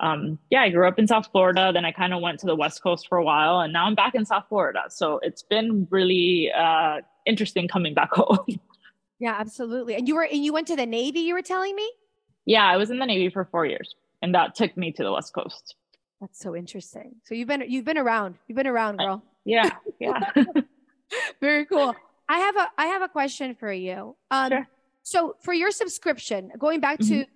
um, 0.00 0.38
yeah, 0.50 0.62
I 0.62 0.70
grew 0.70 0.86
up 0.86 0.98
in 0.98 1.06
South 1.06 1.28
Florida. 1.32 1.70
Then 1.72 1.84
I 1.84 1.92
kind 1.92 2.12
of 2.12 2.20
went 2.20 2.40
to 2.40 2.46
the 2.46 2.56
West 2.56 2.82
Coast 2.82 3.08
for 3.08 3.18
a 3.18 3.24
while, 3.24 3.60
and 3.60 3.72
now 3.72 3.86
I'm 3.86 3.94
back 3.94 4.14
in 4.14 4.24
South 4.24 4.44
Florida. 4.48 4.84
So 4.88 5.20
it's 5.22 5.42
been 5.42 5.86
really 5.90 6.50
uh, 6.52 7.00
interesting 7.24 7.68
coming 7.68 7.94
back 7.94 8.10
home. 8.12 8.60
Yeah, 9.18 9.36
absolutely. 9.38 9.94
And 9.94 10.06
you 10.06 10.14
were 10.14 10.24
and 10.24 10.44
you 10.44 10.52
went 10.52 10.66
to 10.68 10.76
the 10.76 10.86
Navy. 10.86 11.20
You 11.20 11.34
were 11.34 11.42
telling 11.42 11.74
me. 11.74 11.90
Yeah, 12.44 12.64
I 12.64 12.76
was 12.76 12.90
in 12.90 12.98
the 12.98 13.06
Navy 13.06 13.30
for 13.30 13.44
four 13.46 13.66
years, 13.66 13.94
and 14.22 14.34
that 14.34 14.54
took 14.54 14.76
me 14.76 14.92
to 14.92 15.02
the 15.02 15.12
West 15.12 15.34
Coast. 15.34 15.74
That's 16.20 16.38
so 16.38 16.54
interesting. 16.54 17.16
So 17.24 17.34
you've 17.34 17.48
been 17.48 17.64
you've 17.66 17.84
been 17.84 17.98
around. 17.98 18.36
You've 18.46 18.56
been 18.56 18.66
around, 18.66 18.98
girl. 18.98 19.22
I, 19.24 19.30
yeah, 19.44 19.70
yeah. 19.98 20.20
Very 21.40 21.66
cool. 21.66 21.94
I 22.28 22.38
have 22.38 22.56
a 22.56 22.68
I 22.78 22.86
have 22.86 23.02
a 23.02 23.08
question 23.08 23.54
for 23.54 23.72
you. 23.72 24.16
Um, 24.30 24.50
sure. 24.50 24.68
So 25.02 25.36
for 25.40 25.54
your 25.54 25.70
subscription, 25.70 26.52
going 26.58 26.80
back 26.80 26.98
to 26.98 27.04
mm-hmm. 27.04 27.30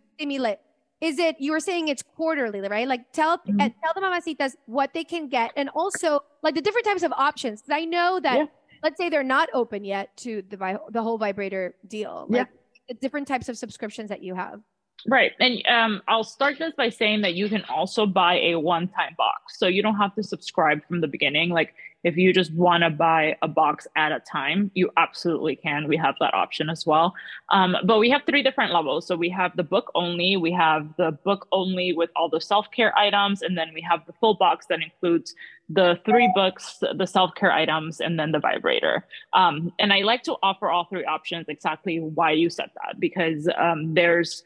Is 1.01 1.19
it 1.19 1.37
you 1.39 1.53
were 1.53 1.61
saying 1.61 1.89
it's 1.89 2.03
quarterly, 2.03 2.61
right? 2.61 2.87
Like 2.87 3.13
tell 3.13 3.39
mm-hmm. 3.39 3.59
tell 3.59 3.95
the 3.95 4.01
mamacitas 4.01 4.55
what 4.67 4.93
they 4.93 5.05
can 5.05 5.29
get, 5.29 5.53
and 5.57 5.69
also 5.71 6.21
like 6.43 6.55
the 6.55 6.61
different 6.61 6.87
types 6.87 7.03
of 7.03 7.13
options. 7.13 7.63
Because 7.63 7.81
I 7.81 7.85
know 7.85 8.21
that 8.21 8.37
yeah. 8.37 8.47
let's 8.83 8.99
say 8.99 9.09
they're 9.09 9.23
not 9.23 9.49
open 9.55 9.85
yet 9.85 10.15
to 10.19 10.43
the 10.49 10.81
the 10.91 11.03
whole 11.03 11.19
vibrator 11.19 11.75
deal. 11.87 12.27
Like 12.29 12.49
yeah. 12.49 12.57
the 12.89 12.95
different 12.95 13.29
types 13.29 13.49
of 13.49 13.57
subscriptions 13.57 14.09
that 14.11 14.23
you 14.23 14.35
have. 14.35 14.61
Right. 15.07 15.33
And 15.41 15.67
um, 15.67 16.03
I'll 16.09 16.25
start 16.25 16.59
this 16.59 16.75
by 16.77 16.91
saying 16.91 17.23
that 17.23 17.35
you 17.35 17.49
can 17.49 17.65
also 17.65 18.07
buy 18.07 18.39
a 18.41 18.57
one 18.57 18.89
time 18.89 19.15
box. 19.17 19.59
So 19.59 19.67
you 19.67 19.83
don't 19.83 19.97
have 19.97 20.15
to 20.17 20.23
subscribe 20.23 20.85
from 20.87 21.01
the 21.01 21.09
beginning. 21.09 21.51
Like 21.51 21.75
if 22.03 22.17
you 22.17 22.33
just 22.33 22.53
want 22.55 22.83
to 22.83 22.91
buy 22.91 23.37
a 23.43 23.49
box 23.49 23.87
at 23.97 24.13
a 24.13 24.21
time, 24.21 24.71
you 24.75 24.91
absolutely 24.97 25.57
can. 25.57 25.87
We 25.87 25.97
have 25.99 26.15
that 26.21 26.33
option 26.33 26.71
as 26.71 26.87
well. 26.87 27.15
Um, 27.51 27.77
but 27.85 27.99
we 27.99 28.09
have 28.11 28.23
three 28.27 28.43
different 28.43 28.73
levels. 28.73 29.07
So 29.07 29.17
we 29.17 29.29
have 29.31 29.57
the 29.57 29.63
book 29.63 29.91
only, 29.95 30.37
we 30.37 30.53
have 30.53 30.89
the 30.97 31.13
book 31.13 31.47
only 31.53 31.93
with 31.93 32.11
all 32.17 32.29
the 32.29 32.41
self 32.41 32.71
care 32.71 32.97
items, 32.97 33.43
and 33.43 33.57
then 33.57 33.69
we 33.75 33.81
have 33.83 34.07
the 34.07 34.15
full 34.15 34.35
box 34.35 34.67
that 34.67 34.81
includes 34.83 35.35
the 35.69 35.99
three 36.05 36.31
books, 36.35 36.83
the 36.97 37.07
self 37.07 37.35
care 37.35 37.53
items, 37.53 38.01
and 38.01 38.19
then 38.19 38.33
the 38.33 38.41
vibrator. 38.41 39.07
Um, 39.35 39.73
and 39.79 39.93
I 39.93 40.01
like 40.01 40.23
to 40.25 40.37
offer 40.43 40.71
all 40.71 40.87
three 40.87 41.05
options 41.05 41.47
exactly 41.49 42.01
why 42.01 42.33
you 42.33 42.49
said 42.51 42.71
that, 42.77 42.99
because 42.99 43.49
um, 43.59 43.95
there's 43.95 44.43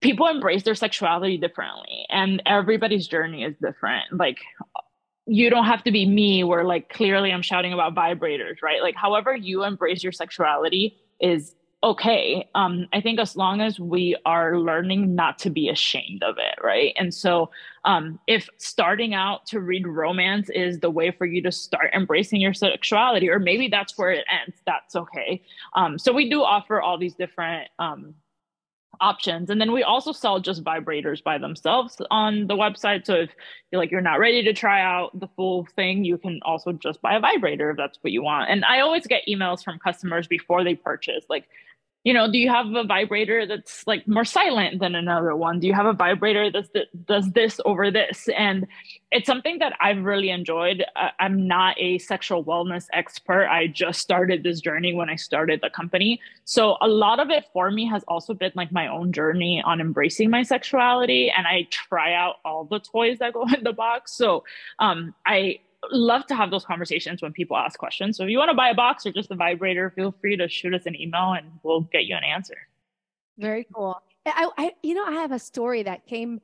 people 0.00 0.28
embrace 0.28 0.62
their 0.62 0.74
sexuality 0.74 1.36
differently 1.36 2.06
and 2.08 2.40
everybody's 2.46 3.08
journey 3.08 3.42
is 3.42 3.56
different 3.60 4.04
like 4.12 4.38
you 5.28 5.50
don't 5.50 5.66
have 5.66 5.84
to 5.84 5.92
be 5.92 6.06
me 6.06 6.42
where 6.42 6.64
like 6.64 6.88
clearly 6.88 7.30
i'm 7.30 7.42
shouting 7.42 7.72
about 7.72 7.94
vibrators 7.94 8.62
right? 8.62 8.82
Like 8.82 8.96
however 8.96 9.36
you 9.36 9.64
embrace 9.64 10.02
your 10.02 10.12
sexuality 10.12 10.96
is 11.20 11.54
okay. 11.84 12.48
Um 12.54 12.88
i 12.92 13.00
think 13.00 13.20
as 13.20 13.36
long 13.36 13.60
as 13.60 13.78
we 13.78 14.16
are 14.24 14.58
learning 14.58 15.14
not 15.14 15.38
to 15.40 15.50
be 15.50 15.68
ashamed 15.68 16.22
of 16.22 16.36
it 16.38 16.58
right? 16.62 16.94
And 16.96 17.12
so 17.12 17.50
um 17.84 18.18
if 18.26 18.48
starting 18.56 19.12
out 19.14 19.44
to 19.46 19.60
read 19.60 19.86
romance 19.86 20.48
is 20.50 20.80
the 20.80 20.90
way 20.90 21.10
for 21.10 21.26
you 21.26 21.42
to 21.42 21.52
start 21.52 21.90
embracing 21.94 22.40
your 22.40 22.54
sexuality 22.54 23.28
or 23.28 23.38
maybe 23.38 23.68
that's 23.68 23.98
where 23.98 24.10
it 24.10 24.24
ends 24.30 24.60
that's 24.66 24.96
okay. 24.96 25.42
Um 25.74 25.98
so 25.98 26.12
we 26.12 26.30
do 26.30 26.42
offer 26.42 26.80
all 26.80 26.96
these 26.96 27.14
different 27.14 27.68
um 27.78 28.14
options. 29.00 29.50
And 29.50 29.60
then 29.60 29.72
we 29.72 29.82
also 29.82 30.12
sell 30.12 30.40
just 30.40 30.64
vibrators 30.64 31.22
by 31.22 31.38
themselves 31.38 31.96
on 32.10 32.46
the 32.46 32.54
website. 32.54 33.06
So 33.06 33.14
if 33.14 33.30
you're 33.70 33.80
like 33.80 33.90
you're 33.90 34.00
not 34.00 34.18
ready 34.18 34.42
to 34.44 34.52
try 34.52 34.80
out 34.80 35.18
the 35.18 35.28
full 35.36 35.66
thing 35.76 36.04
you 36.04 36.18
can 36.18 36.40
also 36.44 36.72
just 36.72 37.00
buy 37.00 37.14
a 37.14 37.20
vibrator 37.20 37.70
if 37.70 37.76
that's 37.76 37.98
what 38.00 38.12
you 38.12 38.22
want. 38.22 38.50
And 38.50 38.64
i 38.64 38.80
always 38.80 39.06
get 39.06 39.22
emails 39.28 39.62
from 39.62 39.78
customers 39.78 40.26
before 40.26 40.64
they 40.64 40.74
purchase. 40.74 41.24
Like 41.28 41.48
you 42.04 42.14
know, 42.14 42.30
do 42.30 42.38
you 42.38 42.48
have 42.48 42.66
a 42.74 42.84
vibrator 42.84 43.44
that's 43.44 43.86
like 43.86 44.06
more 44.06 44.24
silent 44.24 44.78
than 44.80 44.94
another 44.94 45.34
one? 45.34 45.58
Do 45.58 45.66
you 45.66 45.74
have 45.74 45.86
a 45.86 45.92
vibrator 45.92 46.50
that 46.50 47.06
does 47.06 47.30
this 47.32 47.60
over 47.64 47.90
this? 47.90 48.28
And 48.36 48.66
it's 49.10 49.26
something 49.26 49.58
that 49.58 49.72
I've 49.80 50.04
really 50.04 50.30
enjoyed. 50.30 50.84
I'm 51.18 51.48
not 51.48 51.76
a 51.78 51.98
sexual 51.98 52.44
wellness 52.44 52.86
expert. 52.92 53.48
I 53.48 53.66
just 53.66 54.00
started 54.00 54.42
this 54.42 54.60
journey 54.60 54.94
when 54.94 55.10
I 55.10 55.16
started 55.16 55.60
the 55.60 55.70
company. 55.70 56.20
So 56.44 56.76
a 56.80 56.88
lot 56.88 57.18
of 57.18 57.30
it 57.30 57.46
for 57.52 57.70
me 57.70 57.86
has 57.88 58.04
also 58.06 58.32
been 58.32 58.52
like 58.54 58.70
my 58.70 58.86
own 58.86 59.12
journey 59.12 59.60
on 59.64 59.80
embracing 59.80 60.30
my 60.30 60.44
sexuality. 60.44 61.32
And 61.36 61.46
I 61.48 61.66
try 61.70 62.14
out 62.14 62.36
all 62.44 62.64
the 62.64 62.78
toys 62.78 63.18
that 63.18 63.32
go 63.32 63.44
in 63.56 63.64
the 63.64 63.72
box. 63.72 64.12
So 64.12 64.44
um, 64.78 65.14
I 65.26 65.58
love 65.90 66.26
to 66.26 66.34
have 66.34 66.50
those 66.50 66.64
conversations 66.64 67.22
when 67.22 67.32
people 67.32 67.56
ask 67.56 67.78
questions. 67.78 68.16
So 68.16 68.24
if 68.24 68.30
you 68.30 68.38
want 68.38 68.50
to 68.50 68.56
buy 68.56 68.70
a 68.70 68.74
box 68.74 69.06
or 69.06 69.12
just 69.12 69.30
a 69.30 69.34
vibrator, 69.34 69.90
feel 69.90 70.12
free 70.20 70.36
to 70.36 70.48
shoot 70.48 70.74
us 70.74 70.86
an 70.86 71.00
email 71.00 71.32
and 71.32 71.50
we'll 71.62 71.82
get 71.82 72.04
you 72.04 72.16
an 72.16 72.24
answer. 72.24 72.56
Very 73.38 73.66
cool. 73.74 74.00
I, 74.26 74.50
I 74.58 74.72
you 74.82 74.94
know, 74.94 75.04
I 75.04 75.12
have 75.12 75.32
a 75.32 75.38
story 75.38 75.82
that 75.84 76.06
came 76.06 76.40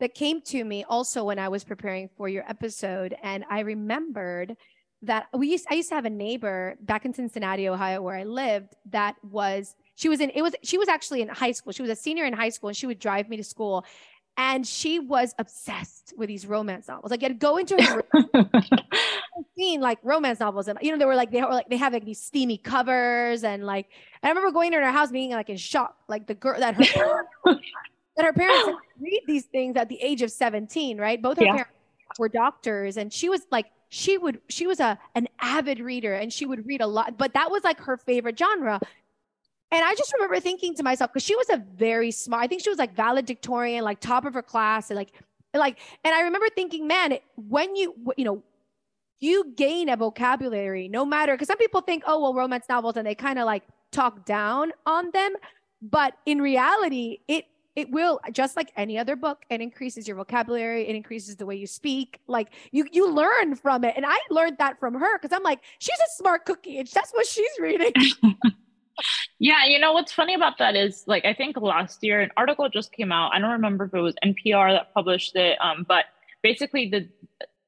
that 0.00 0.14
came 0.14 0.40
to 0.42 0.64
me 0.64 0.84
also 0.88 1.24
when 1.24 1.38
I 1.38 1.48
was 1.48 1.64
preparing 1.64 2.10
for 2.16 2.28
your 2.28 2.48
episode, 2.48 3.14
and 3.22 3.44
I 3.48 3.60
remembered 3.60 4.56
that 5.02 5.28
we 5.32 5.48
used 5.48 5.66
I 5.70 5.74
used 5.74 5.88
to 5.90 5.94
have 5.94 6.04
a 6.04 6.10
neighbor 6.10 6.76
back 6.80 7.04
in 7.04 7.14
Cincinnati, 7.14 7.68
Ohio, 7.68 8.02
where 8.02 8.16
I 8.16 8.24
lived. 8.24 8.74
That 8.90 9.16
was 9.22 9.74
she 9.96 10.08
was 10.08 10.20
in 10.20 10.30
it 10.30 10.42
was 10.42 10.54
she 10.62 10.78
was 10.78 10.88
actually 10.88 11.22
in 11.22 11.28
high 11.28 11.52
school. 11.52 11.72
She 11.72 11.82
was 11.82 11.90
a 11.90 11.96
senior 11.96 12.24
in 12.24 12.32
high 12.32 12.50
school, 12.50 12.68
and 12.68 12.76
she 12.76 12.86
would 12.86 12.98
drive 12.98 13.28
me 13.28 13.36
to 13.36 13.44
school 13.44 13.84
and 14.36 14.66
she 14.66 14.98
was 14.98 15.34
obsessed 15.38 16.12
with 16.16 16.28
these 16.28 16.46
romance 16.46 16.88
novels. 16.88 17.10
Like, 17.10 17.22
I'd 17.22 17.38
go 17.38 17.56
into 17.56 17.80
her 17.82 18.02
room, 18.14 18.50
seen 19.56 19.80
like 19.80 19.98
romance 20.02 20.40
novels, 20.40 20.68
and 20.68 20.78
you 20.82 20.90
know, 20.90 20.98
they 20.98 21.04
were 21.04 21.14
like 21.14 21.30
they 21.30 21.40
were 21.40 21.48
like 21.48 21.68
they 21.68 21.76
have 21.76 21.92
like 21.92 22.04
these 22.04 22.20
steamy 22.20 22.58
covers, 22.58 23.44
and 23.44 23.64
like 23.64 23.88
I 24.22 24.28
remember 24.28 24.50
going 24.50 24.72
to 24.72 24.78
her 24.78 24.90
house 24.90 25.10
being 25.10 25.30
like 25.30 25.48
in 25.48 25.56
shock, 25.56 25.96
like 26.08 26.26
the 26.26 26.34
girl 26.34 26.58
that 26.58 26.74
her 26.74 27.24
that 28.16 28.24
her 28.24 28.32
parents 28.32 28.80
read 29.00 29.22
these 29.26 29.44
things 29.44 29.76
at 29.76 29.88
the 29.88 30.00
age 30.00 30.22
of 30.22 30.30
seventeen, 30.30 30.98
right? 30.98 31.20
Both 31.20 31.38
her 31.38 31.44
yeah. 31.44 31.52
parents 31.52 31.72
were 32.18 32.28
doctors, 32.28 32.96
and 32.96 33.12
she 33.12 33.28
was 33.28 33.42
like 33.50 33.66
she 33.94 34.18
would 34.18 34.40
she 34.48 34.66
was 34.66 34.80
a 34.80 34.98
an 35.14 35.28
avid 35.40 35.78
reader 35.78 36.14
and 36.14 36.32
she 36.32 36.44
would 36.44 36.66
read 36.66 36.80
a 36.80 36.86
lot 36.86 37.16
but 37.16 37.32
that 37.34 37.48
was 37.48 37.62
like 37.62 37.78
her 37.78 37.96
favorite 37.96 38.36
genre 38.36 38.80
and 39.70 39.84
I 39.84 39.94
just 39.94 40.12
remember 40.12 40.38
thinking 40.40 40.74
to 40.76 40.82
myself, 40.82 41.12
because 41.12 41.24
she 41.24 41.34
was 41.36 41.48
a 41.50 41.62
very 41.76 42.10
smart, 42.10 42.44
I 42.44 42.46
think 42.46 42.62
she 42.62 42.70
was 42.70 42.78
like 42.78 42.94
valedictorian, 42.94 43.84
like 43.84 44.00
top 44.00 44.24
of 44.24 44.34
her 44.34 44.42
class, 44.42 44.90
and 44.90 44.96
like, 44.96 45.12
like, 45.54 45.78
and 46.04 46.14
I 46.14 46.22
remember 46.22 46.46
thinking, 46.54 46.86
man, 46.86 47.18
when 47.36 47.74
you, 47.76 47.94
you 48.16 48.24
know, 48.24 48.42
you 49.20 49.52
gain 49.56 49.88
a 49.88 49.96
vocabulary, 49.96 50.88
no 50.88 51.04
matter, 51.04 51.34
because 51.34 51.48
some 51.48 51.58
people 51.58 51.80
think, 51.80 52.02
oh, 52.06 52.20
well, 52.20 52.34
romance 52.34 52.66
novels, 52.68 52.96
and 52.96 53.06
they 53.06 53.14
kind 53.14 53.38
of 53.38 53.46
like 53.46 53.62
talk 53.90 54.24
down 54.26 54.72
on 54.86 55.10
them. 55.12 55.34
But 55.80 56.14
in 56.26 56.40
reality, 56.40 57.18
it 57.28 57.46
it 57.76 57.90
will 57.90 58.20
just 58.32 58.56
like 58.56 58.72
any 58.76 58.98
other 58.98 59.16
book 59.16 59.44
it 59.50 59.60
increases 59.60 60.06
your 60.06 60.16
vocabulary 60.16 60.86
it 60.86 60.94
increases 60.94 61.36
the 61.36 61.44
way 61.44 61.56
you 61.56 61.66
speak 61.66 62.20
like 62.28 62.52
you 62.70 62.86
you 62.92 63.10
learn 63.10 63.54
from 63.56 63.84
it 63.84 63.94
and 63.96 64.06
i 64.06 64.16
learned 64.30 64.56
that 64.58 64.78
from 64.78 64.94
her 64.94 65.18
because 65.18 65.34
i'm 65.34 65.42
like 65.42 65.60
she's 65.78 65.98
a 65.98 66.10
smart 66.16 66.44
cookie 66.44 66.78
and 66.78 66.88
that's 66.88 67.10
what 67.12 67.26
she's 67.26 67.50
reading 67.58 67.92
yeah, 69.38 69.64
you 69.66 69.78
know 69.78 69.92
what's 69.92 70.12
funny 70.12 70.34
about 70.34 70.58
that 70.58 70.76
is 70.76 71.04
like 71.06 71.24
I 71.24 71.34
think 71.34 71.56
last 71.56 72.02
year 72.02 72.20
an 72.20 72.30
article 72.36 72.68
just 72.68 72.92
came 72.92 73.12
out. 73.12 73.32
I 73.34 73.38
don't 73.38 73.50
remember 73.50 73.84
if 73.84 73.94
it 73.94 74.00
was 74.00 74.14
NPR 74.24 74.72
that 74.72 74.94
published 74.94 75.36
it, 75.36 75.58
um, 75.60 75.84
but 75.88 76.06
basically 76.42 76.88
the 76.88 77.08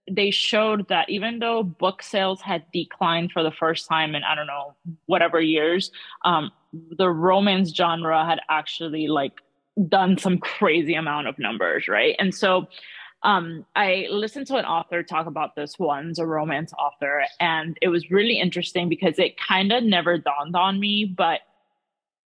they 0.08 0.30
showed 0.30 0.86
that 0.88 1.08
even 1.10 1.40
though 1.40 1.62
book 1.64 2.00
sales 2.02 2.40
had 2.40 2.64
declined 2.72 3.32
for 3.32 3.42
the 3.42 3.50
first 3.50 3.88
time 3.88 4.14
in 4.14 4.22
I 4.22 4.34
don't 4.34 4.46
know 4.46 4.74
whatever 5.06 5.40
years, 5.40 5.90
um, 6.24 6.52
the 6.72 7.10
romance 7.10 7.74
genre 7.74 8.24
had 8.24 8.40
actually 8.48 9.08
like 9.08 9.32
done 9.88 10.16
some 10.16 10.38
crazy 10.38 10.94
amount 10.94 11.26
of 11.26 11.38
numbers, 11.38 11.88
right? 11.88 12.14
And 12.18 12.34
so 12.34 12.66
um, 13.22 13.64
I 13.74 14.06
listened 14.10 14.46
to 14.48 14.56
an 14.56 14.64
author 14.64 15.02
talk 15.02 15.26
about 15.26 15.56
this 15.56 15.78
once, 15.78 16.18
a 16.18 16.26
romance 16.26 16.72
author, 16.74 17.24
and 17.40 17.76
it 17.82 17.88
was 17.88 18.10
really 18.10 18.38
interesting 18.38 18.88
because 18.88 19.18
it 19.18 19.38
kind 19.38 19.72
of 19.72 19.82
never 19.82 20.18
dawned 20.18 20.54
on 20.54 20.78
me, 20.78 21.04
but 21.04 21.40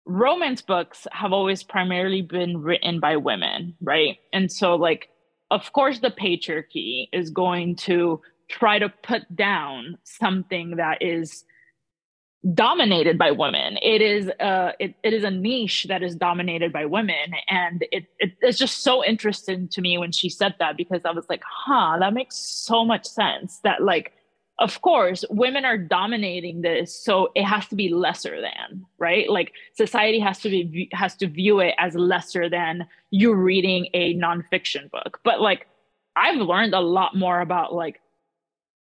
romance 0.06 0.62
books 0.62 1.06
have 1.12 1.34
always 1.34 1.64
primarily 1.64 2.22
been 2.22 2.62
written 2.62 3.00
by 3.00 3.18
women, 3.18 3.76
right? 3.82 4.18
And 4.34 4.52
so, 4.52 4.76
like, 4.76 5.10
of 5.52 5.72
course, 5.74 6.00
the 6.00 6.12
patriarchy 6.12 7.10
is 7.14 7.30
going 7.30 7.76
to 7.76 8.22
try 8.50 8.80
to 8.80 8.90
put 8.90 9.36
down 9.36 9.98
something 10.04 10.78
that 10.78 11.02
is 11.02 11.44
dominated 12.54 13.18
by 13.18 13.32
women. 13.32 13.78
It 13.82 14.02
is 14.02 14.30
uh 14.40 14.72
it, 14.80 14.96
it 15.04 15.14
is 15.14 15.24
a 15.24 15.32
niche 15.32 15.86
that 15.90 16.04
is 16.04 16.16
dominated 16.16 16.72
by 16.72 16.86
women. 16.86 17.34
And 17.50 17.86
it, 17.92 18.06
it 18.20 18.34
it's 18.42 18.58
just 18.58 18.84
so 18.84 19.04
interesting 19.04 19.68
to 19.70 19.82
me 19.82 19.98
when 19.98 20.12
she 20.12 20.30
said 20.30 20.56
that 20.60 20.78
because 20.78 21.02
I 21.04 21.12
was 21.12 21.26
like, 21.30 21.42
huh, 21.46 21.98
that 22.00 22.14
makes 22.14 22.38
so 22.38 22.86
much 22.86 23.06
sense. 23.06 23.60
That 23.64 23.82
like 23.84 24.14
of 24.60 24.82
course 24.82 25.24
women 25.30 25.66
are 25.66 25.78
dominating 25.78 26.62
this 26.62 27.04
so 27.04 27.30
it 27.36 27.44
has 27.44 27.68
to 27.68 27.76
be 27.76 27.90
lesser 27.90 28.42
than 28.42 28.86
right 28.98 29.30
like 29.30 29.52
society 29.76 30.20
has 30.20 30.40
to 30.40 30.50
be 30.50 30.90
has 30.94 31.16
to 31.16 31.28
view 31.28 31.60
it 31.60 31.76
as 31.78 31.94
lesser 31.96 32.50
than 32.50 32.86
you 33.12 33.34
reading 33.34 33.88
a 33.94 34.16
nonfiction 34.16 34.90
book 34.90 35.20
but 35.24 35.42
like 35.42 35.68
i've 36.16 36.38
learned 36.38 36.74
a 36.74 36.80
lot 36.80 37.16
more 37.16 37.42
about 37.42 37.74
like 37.74 38.02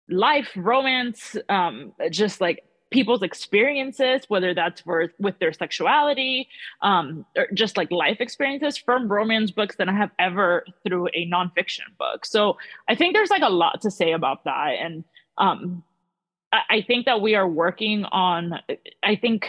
life 0.10 0.50
romance 0.56 1.36
um 1.50 1.94
just 2.10 2.42
like 2.42 2.64
people's 2.92 3.22
experiences, 3.22 4.24
whether 4.30 4.54
that's 4.54 4.82
for, 4.82 5.12
with 5.20 5.38
their 5.40 5.54
sexuality, 5.54 6.48
um, 6.82 7.26
or 7.38 7.48
just 7.54 7.78
like 7.78 7.92
life 7.92 8.20
experiences 8.20 8.78
from 8.78 9.12
romance 9.12 9.52
books 9.52 9.76
than 9.76 9.90
I 9.90 9.94
have 9.94 10.12
ever 10.18 10.66
through 10.84 11.08
a 11.14 11.30
nonfiction 11.30 11.96
book. 11.98 12.26
So 12.26 12.58
I 12.88 12.96
think 12.96 13.14
there's 13.14 13.30
like 13.30 13.44
a 13.44 13.50
lot 13.50 13.82
to 13.82 13.92
say 13.92 14.12
about 14.14 14.44
that. 14.46 14.76
And 14.82 15.04
um, 15.38 15.84
I, 16.52 16.62
I 16.70 16.82
think 16.82 17.06
that 17.06 17.22
we 17.22 17.36
are 17.36 17.48
working 17.48 18.06
on, 18.06 18.60
I 19.04 19.16
think 19.16 19.48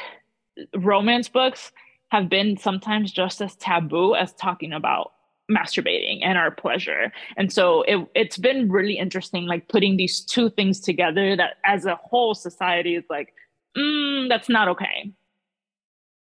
romance 0.75 1.29
books 1.29 1.73
have 2.11 2.29
been 2.29 2.57
sometimes 2.57 3.13
just 3.13 3.41
as 3.41 3.57
taboo 3.57 4.15
as 4.15 4.35
talking 4.35 4.73
about 4.73 5.13
masturbating 5.51 6.21
and 6.23 6.39
our 6.39 6.51
pleasure. 6.51 7.13
And 7.37 7.53
so 7.53 7.83
it, 7.83 8.09
it's 8.15 8.39
been 8.39 8.71
really 8.71 8.97
interesting 8.97 9.47
like 9.47 9.69
putting 9.69 9.97
these 9.97 10.21
two 10.21 10.49
things 10.51 10.81
together 10.81 11.37
that 11.37 11.57
as 11.65 11.87
a 11.87 11.97
whole 11.97 12.35
society 12.35 12.95
is 12.95 13.05
like 13.11 13.35
mm, 13.77 14.29
that's 14.29 14.49
not 14.49 14.69
okay. 14.69 15.13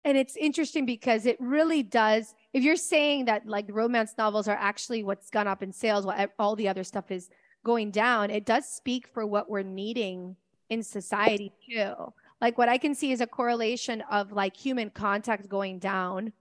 And 0.03 0.17
it's 0.17 0.35
interesting 0.35 0.85
because 0.85 1.25
it 1.25 1.37
really 1.39 1.81
does 1.81 2.35
if 2.53 2.63
you're 2.63 2.75
saying 2.75 3.25
that 3.25 3.47
like 3.47 3.65
romance 3.69 4.13
novels 4.17 4.47
are 4.47 4.57
actually 4.59 5.03
what's 5.03 5.29
gone 5.29 5.47
up 5.47 5.63
in 5.63 5.71
sales 5.71 6.05
while 6.05 6.27
all 6.37 6.55
the 6.55 6.67
other 6.67 6.83
stuff 6.83 7.09
is 7.11 7.29
going 7.65 7.89
down 7.89 8.29
it 8.29 8.45
does 8.45 8.69
speak 8.69 9.07
for 9.07 9.25
what 9.25 9.49
we're 9.49 9.63
needing 9.63 10.35
in 10.69 10.83
society 10.83 11.51
too. 11.67 11.93
Like 12.41 12.57
what 12.57 12.69
i 12.69 12.77
can 12.77 12.93
see 12.93 13.11
is 13.11 13.21
a 13.21 13.27
correlation 13.27 14.01
of 14.11 14.31
like 14.31 14.55
human 14.55 14.91
contact 14.91 15.49
going 15.49 15.79
down 15.79 16.31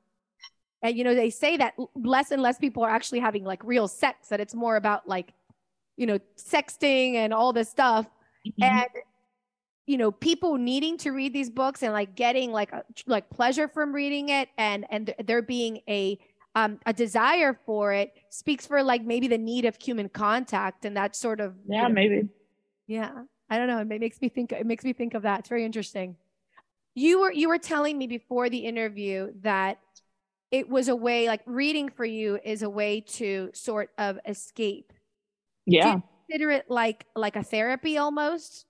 and 0.84 0.96
you 0.96 1.02
know 1.02 1.14
they 1.14 1.30
say 1.30 1.56
that 1.56 1.74
less 1.96 2.30
and 2.30 2.40
less 2.40 2.58
people 2.58 2.84
are 2.84 2.90
actually 2.90 3.18
having 3.18 3.42
like 3.42 3.64
real 3.64 3.88
sex 3.88 4.28
that 4.28 4.38
it's 4.38 4.54
more 4.54 4.76
about 4.76 5.08
like 5.08 5.32
you 5.96 6.06
know 6.06 6.18
sexting 6.36 7.14
and 7.14 7.34
all 7.34 7.52
this 7.52 7.68
stuff. 7.68 8.06
Mm-hmm. 8.46 8.62
and 8.62 8.88
you 9.86 9.96
know 9.96 10.12
people 10.12 10.58
needing 10.58 10.98
to 10.98 11.10
read 11.10 11.32
these 11.32 11.48
books 11.48 11.82
and 11.82 11.94
like 11.94 12.14
getting 12.14 12.52
like 12.52 12.72
a, 12.72 12.84
like 13.06 13.30
pleasure 13.30 13.68
from 13.68 13.94
reading 13.94 14.28
it 14.28 14.50
and 14.58 14.84
and 14.90 15.14
there 15.24 15.40
being 15.40 15.80
a 15.88 16.18
um 16.54 16.78
a 16.84 16.92
desire 16.92 17.58
for 17.64 17.92
it 17.94 18.12
speaks 18.28 18.66
for 18.66 18.82
like 18.82 19.02
maybe 19.02 19.28
the 19.28 19.38
need 19.38 19.64
of 19.64 19.76
human 19.80 20.10
contact 20.10 20.84
and 20.84 20.94
that 20.94 21.16
sort 21.16 21.40
of 21.40 21.54
yeah 21.66 21.82
you 21.82 21.88
know, 21.88 21.94
maybe. 21.94 22.28
Yeah. 22.86 23.10
I 23.50 23.58
don't 23.58 23.68
know. 23.68 23.78
It 23.78 24.00
makes 24.00 24.20
me 24.20 24.28
think 24.28 24.52
it 24.52 24.66
makes 24.66 24.84
me 24.84 24.92
think 24.92 25.14
of 25.14 25.22
that. 25.22 25.40
It's 25.40 25.48
very 25.48 25.64
interesting. 25.64 26.16
You 26.94 27.20
were 27.20 27.32
you 27.32 27.48
were 27.48 27.58
telling 27.58 27.98
me 27.98 28.06
before 28.06 28.48
the 28.48 28.58
interview 28.58 29.32
that 29.42 29.78
it 30.54 30.68
was 30.68 30.86
a 30.86 30.94
way 30.94 31.26
like 31.26 31.40
reading 31.46 31.88
for 31.88 32.04
you 32.04 32.38
is 32.44 32.62
a 32.62 32.70
way 32.70 33.00
to 33.00 33.50
sort 33.52 33.90
of 33.98 34.20
escape. 34.24 34.92
Yeah. 35.66 35.98
consider 36.28 36.52
it 36.52 36.66
like 36.70 37.06
like 37.16 37.34
a 37.34 37.42
therapy 37.42 37.98
almost? 37.98 38.64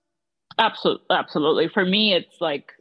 Absolutely 0.57 1.05
absolutely. 1.11 1.67
For 1.67 1.85
me 1.85 2.15
it's 2.15 2.41
like 2.41 2.71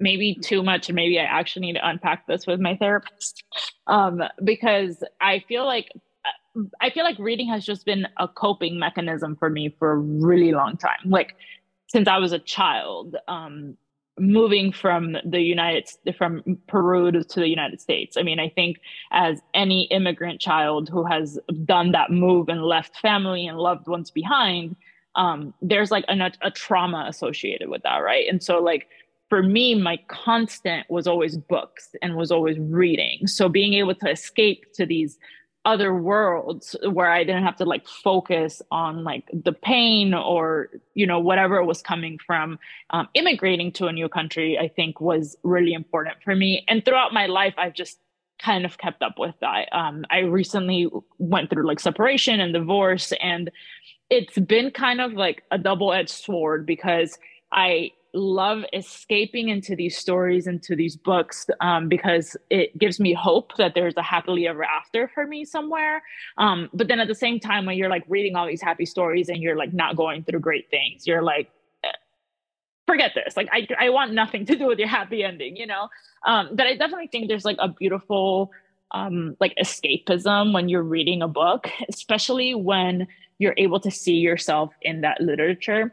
maybe 0.00 0.34
too 0.34 0.64
much 0.64 0.88
and 0.88 0.96
maybe 0.96 1.20
i 1.20 1.22
actually 1.22 1.66
need 1.66 1.74
to 1.74 1.88
unpack 1.88 2.26
this 2.26 2.44
with 2.44 2.58
my 2.58 2.74
therapist. 2.76 3.44
Um, 3.86 4.20
because 4.42 5.04
i 5.20 5.44
feel 5.46 5.64
like 5.64 5.92
i 6.80 6.90
feel 6.90 7.04
like 7.04 7.20
reading 7.20 7.48
has 7.48 7.64
just 7.64 7.86
been 7.86 8.08
a 8.18 8.26
coping 8.26 8.80
mechanism 8.80 9.36
for 9.36 9.48
me 9.48 9.76
for 9.78 9.92
a 9.92 9.96
really 9.96 10.50
long 10.50 10.76
time. 10.76 10.98
Like 11.04 11.36
since 11.86 12.08
i 12.08 12.18
was 12.18 12.32
a 12.32 12.40
child 12.40 13.14
um, 13.28 13.76
moving 14.20 14.70
from 14.72 15.16
the 15.24 15.40
United 15.40 15.88
from 16.16 16.58
Peru 16.68 17.10
to, 17.10 17.24
to 17.24 17.40
the 17.40 17.48
United 17.48 17.80
States. 17.80 18.16
I 18.16 18.22
mean, 18.22 18.38
I 18.38 18.48
think 18.48 18.80
as 19.10 19.40
any 19.54 19.84
immigrant 19.84 20.40
child 20.40 20.88
who 20.88 21.04
has 21.04 21.38
done 21.64 21.92
that 21.92 22.10
move 22.10 22.48
and 22.48 22.62
left 22.62 22.98
family 22.98 23.46
and 23.46 23.58
loved 23.58 23.88
ones 23.88 24.10
behind, 24.10 24.76
um, 25.16 25.54
there's 25.62 25.90
like 25.90 26.04
a, 26.08 26.32
a 26.42 26.50
trauma 26.50 27.06
associated 27.08 27.68
with 27.68 27.82
that, 27.82 27.98
right? 27.98 28.26
And 28.28 28.42
so, 28.42 28.58
like 28.58 28.88
for 29.28 29.42
me, 29.42 29.74
my 29.74 29.98
constant 30.08 30.90
was 30.90 31.06
always 31.06 31.36
books 31.36 31.94
and 32.02 32.16
was 32.16 32.30
always 32.30 32.58
reading. 32.58 33.26
So 33.26 33.48
being 33.48 33.74
able 33.74 33.94
to 33.94 34.10
escape 34.10 34.72
to 34.74 34.84
these 34.84 35.18
other 35.64 35.94
worlds 35.94 36.74
where 36.90 37.10
I 37.10 37.22
didn't 37.22 37.44
have 37.44 37.56
to 37.56 37.64
like 37.64 37.86
focus 37.86 38.62
on 38.70 39.04
like 39.04 39.24
the 39.32 39.52
pain 39.52 40.14
or 40.14 40.70
you 40.94 41.06
know 41.06 41.20
whatever 41.20 41.62
was 41.62 41.82
coming 41.82 42.18
from 42.26 42.58
um, 42.90 43.08
immigrating 43.14 43.72
to 43.72 43.86
a 43.86 43.92
new 43.92 44.08
country. 44.08 44.58
I 44.58 44.68
think 44.68 45.00
was 45.00 45.36
really 45.42 45.72
important 45.72 46.16
for 46.24 46.34
me, 46.34 46.64
and 46.68 46.84
throughout 46.84 47.12
my 47.12 47.26
life, 47.26 47.54
I've 47.58 47.74
just 47.74 47.98
kind 48.38 48.64
of 48.64 48.78
kept 48.78 49.02
up 49.02 49.18
with 49.18 49.34
that. 49.40 49.68
Um, 49.72 50.06
I 50.10 50.20
recently 50.20 50.88
went 51.18 51.50
through 51.50 51.66
like 51.66 51.80
separation 51.80 52.40
and 52.40 52.54
divorce, 52.54 53.12
and 53.20 53.50
it's 54.08 54.38
been 54.38 54.70
kind 54.70 55.00
of 55.00 55.12
like 55.12 55.42
a 55.50 55.58
double 55.58 55.92
edged 55.92 56.10
sword 56.10 56.64
because 56.64 57.18
I 57.52 57.92
love 58.12 58.64
escaping 58.72 59.48
into 59.48 59.76
these 59.76 59.96
stories, 59.96 60.46
into 60.46 60.74
these 60.74 60.96
books, 60.96 61.46
um, 61.60 61.88
because 61.88 62.36
it 62.50 62.76
gives 62.78 62.98
me 62.98 63.12
hope 63.12 63.56
that 63.56 63.74
there's 63.74 63.96
a 63.96 64.02
happily 64.02 64.48
ever 64.48 64.64
after 64.64 65.08
for 65.08 65.26
me 65.26 65.44
somewhere. 65.44 66.02
Um, 66.38 66.68
but 66.72 66.88
then 66.88 67.00
at 67.00 67.08
the 67.08 67.14
same 67.14 67.38
time, 67.38 67.66
when 67.66 67.76
you're 67.76 67.88
like 67.88 68.04
reading 68.08 68.36
all 68.36 68.46
these 68.46 68.62
happy 68.62 68.86
stories 68.86 69.28
and 69.28 69.38
you're 69.38 69.56
like 69.56 69.72
not 69.72 69.96
going 69.96 70.24
through 70.24 70.40
great 70.40 70.70
things, 70.70 71.06
you're 71.06 71.22
like, 71.22 71.50
eh, 71.84 71.88
forget 72.86 73.12
this. 73.14 73.36
Like, 73.36 73.48
I, 73.52 73.68
I 73.78 73.90
want 73.90 74.12
nothing 74.12 74.44
to 74.46 74.56
do 74.56 74.66
with 74.66 74.78
your 74.78 74.88
happy 74.88 75.22
ending, 75.22 75.56
you 75.56 75.66
know? 75.66 75.88
Um, 76.26 76.50
but 76.52 76.66
I 76.66 76.76
definitely 76.76 77.08
think 77.08 77.28
there's 77.28 77.44
like 77.44 77.58
a 77.60 77.68
beautiful, 77.68 78.50
um, 78.90 79.36
like 79.38 79.54
escapism 79.56 80.52
when 80.52 80.68
you're 80.68 80.82
reading 80.82 81.22
a 81.22 81.28
book, 81.28 81.70
especially 81.88 82.54
when 82.54 83.06
you're 83.38 83.54
able 83.56 83.80
to 83.80 83.90
see 83.90 84.16
yourself 84.16 84.74
in 84.82 85.00
that 85.00 85.20
literature 85.20 85.92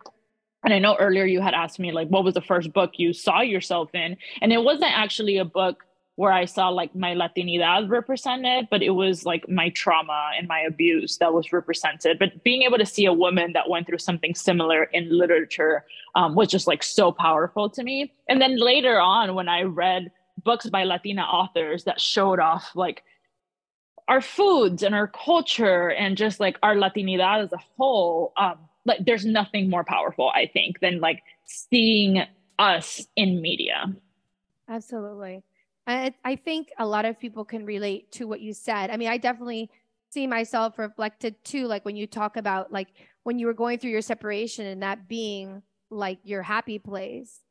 and 0.64 0.74
I 0.74 0.80
know 0.80 0.96
earlier 0.98 1.26
you 1.26 1.42
had 1.42 1.54
asked 1.54 1.80
me 1.80 1.92
like 1.92 2.08
what 2.10 2.24
was 2.24 2.34
the 2.34 2.42
first 2.42 2.74
book 2.74 2.94
you 2.98 3.14
saw 3.14 3.42
yourself 3.42 3.90
in 3.94 4.18
and 4.42 4.52
it 4.52 4.64
wasn't 4.64 4.92
actually 4.98 5.38
a 5.38 5.46
book 5.46 5.84
where 6.18 6.32
I 6.32 6.46
saw 6.46 6.70
like 6.70 6.96
my 6.96 7.14
Latinidad 7.14 7.90
represented, 7.92 8.68
but 8.72 8.82
it 8.82 8.90
was 8.90 9.24
like 9.24 9.48
my 9.48 9.70
trauma 9.70 10.32
and 10.36 10.48
my 10.48 10.62
abuse 10.62 11.18
that 11.18 11.32
was 11.32 11.54
represented. 11.54 12.18
But 12.18 12.44
being 12.44 12.64
able 12.64 12.80
to 12.80 12.88
see 12.88 13.06
a 13.06 13.14
woman 13.14 13.54
that 13.54 13.70
went 13.70 13.86
through 13.86 14.00
something 14.00 14.34
similar 14.34 14.86
in 14.86 15.16
literature 15.16 15.86
um, 16.16 16.34
was 16.34 16.48
just 16.48 16.66
like 16.66 16.82
so 16.82 17.12
powerful 17.12 17.70
to 17.70 17.84
me. 17.84 18.12
And 18.28 18.42
then 18.42 18.58
later 18.58 19.00
on, 19.00 19.36
when 19.36 19.48
I 19.48 19.62
read 19.62 20.12
books 20.44 20.68
by 20.68 20.86
Latina 20.86 21.22
authors 21.22 21.84
that 21.84 22.02
showed 22.02 22.40
off 22.40 22.72
like 22.74 23.04
our 24.08 24.22
foods 24.22 24.82
and 24.82 24.96
our 24.96 25.08
culture 25.08 25.92
and 25.92 26.18
just 26.18 26.40
like 26.40 26.58
our 26.64 26.76
Latinidad 26.76 27.44
as 27.44 27.54
a 27.54 27.60
whole, 27.78 28.34
um, 28.38 28.58
like 28.88 29.06
there's 29.06 29.26
nothing 29.26 29.70
more 29.70 29.84
powerful 29.84 30.32
i 30.34 30.48
think 30.48 30.80
than 30.80 31.00
like 31.00 31.22
seeing 31.46 32.24
us 32.60 33.06
in 33.16 33.42
media. 33.42 33.94
Absolutely. 34.70 35.44
I, 35.86 36.14
I 36.26 36.36
think 36.36 36.72
a 36.78 36.86
lot 36.86 37.06
of 37.06 37.20
people 37.20 37.46
can 37.46 37.66
relate 37.66 38.12
to 38.14 38.28
what 38.28 38.42
you 38.42 38.54
said. 38.54 38.90
I 38.90 38.98
mean 38.98 39.10
i 39.10 39.18
definitely 39.18 39.70
see 40.10 40.28
myself 40.28 40.80
reflected 40.80 41.36
too 41.44 41.68
like 41.68 41.84
when 41.84 41.96
you 41.96 42.08
talk 42.08 42.38
about 42.38 42.72
like 42.72 42.88
when 43.24 43.38
you 43.38 43.46
were 43.46 43.54
going 43.54 43.78
through 43.78 43.92
your 43.92 44.02
separation 44.02 44.66
and 44.66 44.82
that 44.82 45.08
being 45.08 45.62
like 45.90 46.20
your 46.24 46.42
happy 46.42 46.80
place. 46.80 47.42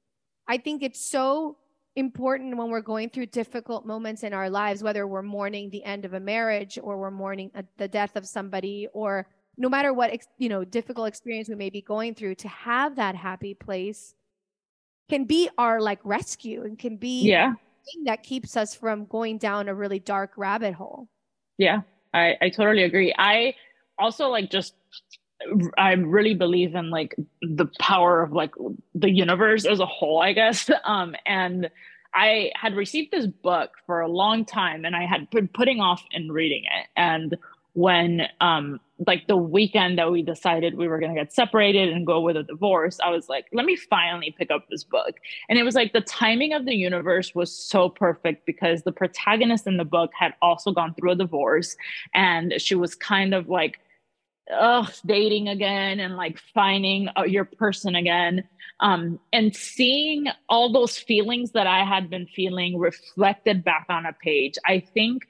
I 0.48 0.58
think 0.58 0.82
it's 0.82 1.00
so 1.00 1.56
important 1.96 2.56
when 2.56 2.68
we're 2.68 2.82
going 2.82 3.08
through 3.08 3.26
difficult 3.26 3.86
moments 3.86 4.22
in 4.22 4.34
our 4.34 4.50
lives 4.50 4.82
whether 4.82 5.06
we're 5.06 5.22
mourning 5.22 5.70
the 5.70 5.82
end 5.82 6.04
of 6.04 6.12
a 6.12 6.20
marriage 6.20 6.78
or 6.82 6.98
we're 6.98 7.10
mourning 7.10 7.50
a, 7.54 7.64
the 7.78 7.88
death 7.88 8.16
of 8.16 8.26
somebody 8.26 8.86
or 8.92 9.26
no 9.58 9.68
matter 9.68 9.92
what 9.92 10.12
you 10.38 10.48
know 10.48 10.64
difficult 10.64 11.08
experience 11.08 11.48
we 11.48 11.54
may 11.54 11.70
be 11.70 11.80
going 11.80 12.14
through 12.14 12.34
to 12.34 12.48
have 12.48 12.96
that 12.96 13.14
happy 13.14 13.54
place 13.54 14.14
can 15.08 15.24
be 15.24 15.48
our 15.56 15.80
like 15.80 16.00
rescue 16.04 16.62
and 16.62 16.78
can 16.78 16.96
be 16.96 17.22
yeah. 17.22 17.52
thing 17.52 18.04
that 18.04 18.22
keeps 18.22 18.56
us 18.56 18.74
from 18.74 19.06
going 19.06 19.38
down 19.38 19.68
a 19.68 19.74
really 19.74 20.00
dark 20.00 20.32
rabbit 20.36 20.74
hole. 20.74 21.08
Yeah 21.58 21.80
i 22.12 22.34
i 22.40 22.48
totally 22.48 22.82
agree. 22.82 23.14
I 23.16 23.54
also 23.98 24.28
like 24.28 24.50
just 24.50 24.74
i 25.76 25.92
really 25.92 26.34
believe 26.34 26.74
in 26.74 26.90
like 26.90 27.14
the 27.42 27.66
power 27.78 28.22
of 28.22 28.32
like 28.32 28.52
the 28.94 29.10
universe 29.10 29.66
as 29.66 29.80
a 29.80 29.86
whole 29.86 30.20
i 30.20 30.32
guess. 30.32 30.70
Um 30.84 31.14
and 31.26 31.70
i 32.14 32.50
had 32.54 32.74
received 32.74 33.10
this 33.12 33.26
book 33.26 33.70
for 33.86 34.00
a 34.00 34.08
long 34.08 34.44
time 34.44 34.84
and 34.84 34.96
i 34.96 35.04
had 35.04 35.28
been 35.30 35.48
putting 35.48 35.80
off 35.80 36.02
in 36.10 36.32
reading 36.32 36.64
it. 36.64 36.86
And 36.96 37.36
when 37.76 38.22
um 38.40 38.80
like 39.06 39.26
the 39.26 39.36
weekend 39.36 39.98
that 39.98 40.10
we 40.10 40.22
decided 40.22 40.76
we 40.76 40.88
were 40.88 40.98
going 40.98 41.14
to 41.14 41.20
get 41.20 41.30
separated 41.30 41.90
and 41.90 42.06
go 42.06 42.20
with 42.20 42.36
a 42.36 42.42
divorce 42.42 42.98
i 43.04 43.10
was 43.10 43.28
like 43.28 43.44
let 43.52 43.66
me 43.66 43.76
finally 43.76 44.34
pick 44.36 44.50
up 44.50 44.66
this 44.70 44.84
book. 44.84 45.16
And 45.48 45.58
it 45.58 45.62
was 45.62 45.74
like 45.74 45.92
the 45.92 46.00
timing 46.00 46.52
of 46.52 46.64
the 46.64 46.74
universe 46.74 47.34
was 47.34 47.52
so 47.52 47.88
perfect 47.88 48.46
because 48.46 48.82
the 48.82 48.92
protagonist 48.92 49.66
in 49.66 49.76
the 49.76 49.84
book 49.84 50.10
had 50.18 50.34
also 50.42 50.72
gone 50.72 50.94
through 50.94 51.12
a 51.12 51.16
divorce 51.16 51.76
and 52.14 52.54
she 52.58 52.74
was 52.74 52.94
kind 52.94 53.34
of 53.34 53.48
like 53.48 53.78
ugh, 54.52 54.90
dating 55.04 55.48
again 55.48 56.00
and 56.00 56.16
like 56.16 56.38
finding 56.54 57.08
uh, 57.16 57.24
your 57.24 57.44
person 57.44 57.96
again. 57.96 58.44
Um, 58.80 59.18
and 59.32 59.56
seeing 59.56 60.26
all 60.50 60.70
those 60.70 60.98
feelings 60.98 61.52
that 61.52 61.66
i 61.66 61.82
had 61.82 62.10
been 62.10 62.26
feeling 62.26 62.78
reflected 62.78 63.64
back 63.64 63.86
on 63.88 64.04
a 64.04 64.12
page 64.12 64.56
i 64.66 64.80
think 64.80 65.26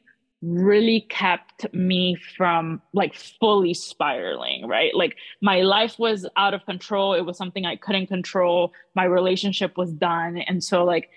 really 0.46 1.00
kept 1.08 1.72
me 1.74 2.16
from 2.36 2.80
like 2.92 3.14
fully 3.14 3.74
spiraling, 3.74 4.66
right? 4.68 4.94
Like 4.94 5.16
my 5.42 5.62
life 5.62 5.98
was 5.98 6.26
out 6.36 6.54
of 6.54 6.64
control. 6.66 7.14
It 7.14 7.22
was 7.22 7.36
something 7.36 7.66
I 7.66 7.76
couldn't 7.76 8.06
control. 8.06 8.72
My 8.94 9.04
relationship 9.04 9.76
was 9.76 9.92
done. 9.92 10.38
And 10.38 10.62
so, 10.62 10.84
like, 10.84 11.10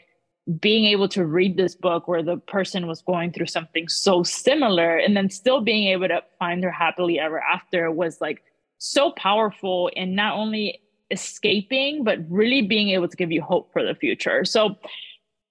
being 0.60 0.86
able 0.86 1.08
to 1.10 1.26
read 1.26 1.58
this 1.58 1.76
book 1.76 2.08
where 2.08 2.24
the 2.24 2.38
person 2.38 2.88
was 2.88 3.04
going 3.04 3.32
through 3.32 3.46
something 3.46 3.88
so 3.88 4.24
similar 4.24 4.98
and 4.98 5.16
then 5.16 5.30
still 5.30 5.62
being 5.62 5.90
able 5.90 6.08
to 6.08 6.24
find 6.40 6.64
her 6.64 6.72
happily 6.72 7.20
ever 7.20 7.40
after 7.40 7.92
was 7.92 8.20
like 8.20 8.42
so 8.80 9.12
powerful 9.12 9.92
in 9.96 10.16
not 10.16 10.36
only 10.36 10.82
escaping, 11.12 12.04
but 12.04 12.18
really 12.30 12.64
being 12.64 12.90
able 12.90 13.08
to 13.08 13.16
give 13.16 13.32
you 13.32 13.44
hope 13.44 13.72
for 13.72 13.86
the 13.86 13.94
future. 13.94 14.44
So, 14.44 14.76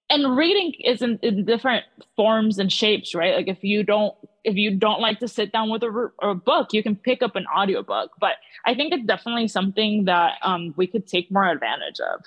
and 0.09 0.35
reading 0.35 0.73
is 0.79 1.01
in, 1.01 1.19
in, 1.21 1.45
different 1.45 1.85
forms 2.15 2.57
and 2.57 2.71
shapes 2.71 3.13
right? 3.13 3.35
Like 3.35 3.47
if 3.47 3.63
you 3.63 3.83
don't 3.83 4.15
if 4.43 4.55
you 4.55 4.75
don't 4.75 5.01
like 5.01 5.19
to 5.19 5.27
sit 5.27 5.51
down 5.51 5.69
with 5.69 5.83
a, 5.83 6.11
a 6.21 6.33
book 6.33 6.69
you 6.71 6.83
can 6.83 6.95
pick 6.95 7.21
up 7.21 7.35
an 7.35 7.45
audiobook 7.55 8.11
but 8.19 8.33
i 8.65 8.73
think 8.73 8.93
it's 8.93 9.05
definitely 9.05 9.47
something 9.47 10.05
that 10.05 10.33
um, 10.41 10.73
we 10.77 10.87
could 10.87 11.05
take 11.07 11.31
more 11.31 11.47
advantage 11.47 11.99
of. 11.99 12.23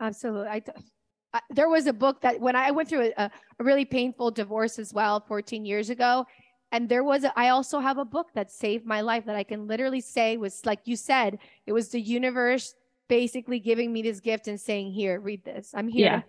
Absolutely. 0.00 0.48
I, 0.48 0.62
I 1.32 1.40
there 1.50 1.68
was 1.68 1.86
a 1.86 1.92
book 1.92 2.20
that 2.22 2.40
when 2.40 2.56
i 2.56 2.70
went 2.70 2.88
through 2.88 3.12
a, 3.16 3.30
a 3.58 3.64
really 3.64 3.84
painful 3.84 4.30
divorce 4.30 4.78
as 4.78 4.92
well 4.92 5.20
14 5.20 5.64
years 5.64 5.90
ago 5.90 6.26
and 6.70 6.86
there 6.86 7.02
was 7.02 7.24
a, 7.24 7.32
I 7.34 7.48
also 7.48 7.78
have 7.80 7.96
a 7.96 8.04
book 8.04 8.26
that 8.34 8.50
saved 8.50 8.84
my 8.86 9.00
life 9.00 9.24
that 9.26 9.36
i 9.36 9.42
can 9.42 9.66
literally 9.66 10.00
say 10.00 10.36
was 10.36 10.64
like 10.64 10.80
you 10.84 10.96
said 10.96 11.38
it 11.66 11.72
was 11.72 11.88
the 11.88 12.00
universe 12.00 12.74
basically 13.08 13.58
giving 13.58 13.90
me 13.90 14.02
this 14.02 14.20
gift 14.20 14.48
and 14.48 14.60
saying 14.60 14.92
here 14.92 15.18
read 15.18 15.42
this. 15.42 15.72
I'm 15.74 15.88
here. 15.88 16.06
Yeah 16.06 16.22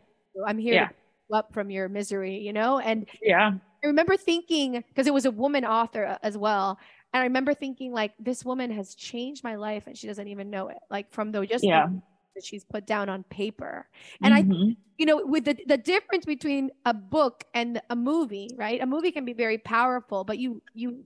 I'm 0.47 0.57
here 0.57 0.73
yeah. 0.73 0.87
to 0.87 0.93
up 1.33 1.53
from 1.53 1.69
your 1.69 1.87
misery, 1.89 2.37
you 2.37 2.53
know? 2.53 2.79
And 2.79 3.07
yeah, 3.21 3.51
I 3.83 3.87
remember 3.87 4.17
thinking, 4.17 4.83
because 4.87 5.07
it 5.07 5.13
was 5.13 5.25
a 5.25 5.31
woman 5.31 5.65
author 5.65 6.05
uh, 6.05 6.17
as 6.23 6.37
well. 6.37 6.79
And 7.13 7.21
I 7.21 7.23
remember 7.23 7.53
thinking, 7.53 7.91
like, 7.91 8.13
this 8.19 8.45
woman 8.45 8.71
has 8.71 8.95
changed 8.95 9.43
my 9.43 9.55
life 9.55 9.87
and 9.87 9.97
she 9.97 10.07
doesn't 10.07 10.27
even 10.27 10.49
know 10.49 10.69
it. 10.69 10.77
Like, 10.89 11.11
from 11.11 11.31
the 11.31 11.45
just 11.45 11.63
yeah. 11.63 11.87
that 12.35 12.45
she's 12.45 12.63
put 12.63 12.85
down 12.85 13.09
on 13.09 13.23
paper. 13.23 13.87
And 14.21 14.33
mm-hmm. 14.33 14.71
I, 14.71 14.75
you 14.97 15.05
know, 15.05 15.25
with 15.25 15.45
the, 15.45 15.57
the 15.65 15.77
difference 15.77 16.25
between 16.25 16.71
a 16.85 16.93
book 16.93 17.43
and 17.53 17.81
a 17.89 17.95
movie, 17.95 18.51
right? 18.57 18.81
A 18.81 18.85
movie 18.85 19.11
can 19.11 19.25
be 19.25 19.33
very 19.33 19.57
powerful, 19.57 20.23
but 20.23 20.37
you, 20.37 20.61
you, 20.73 21.03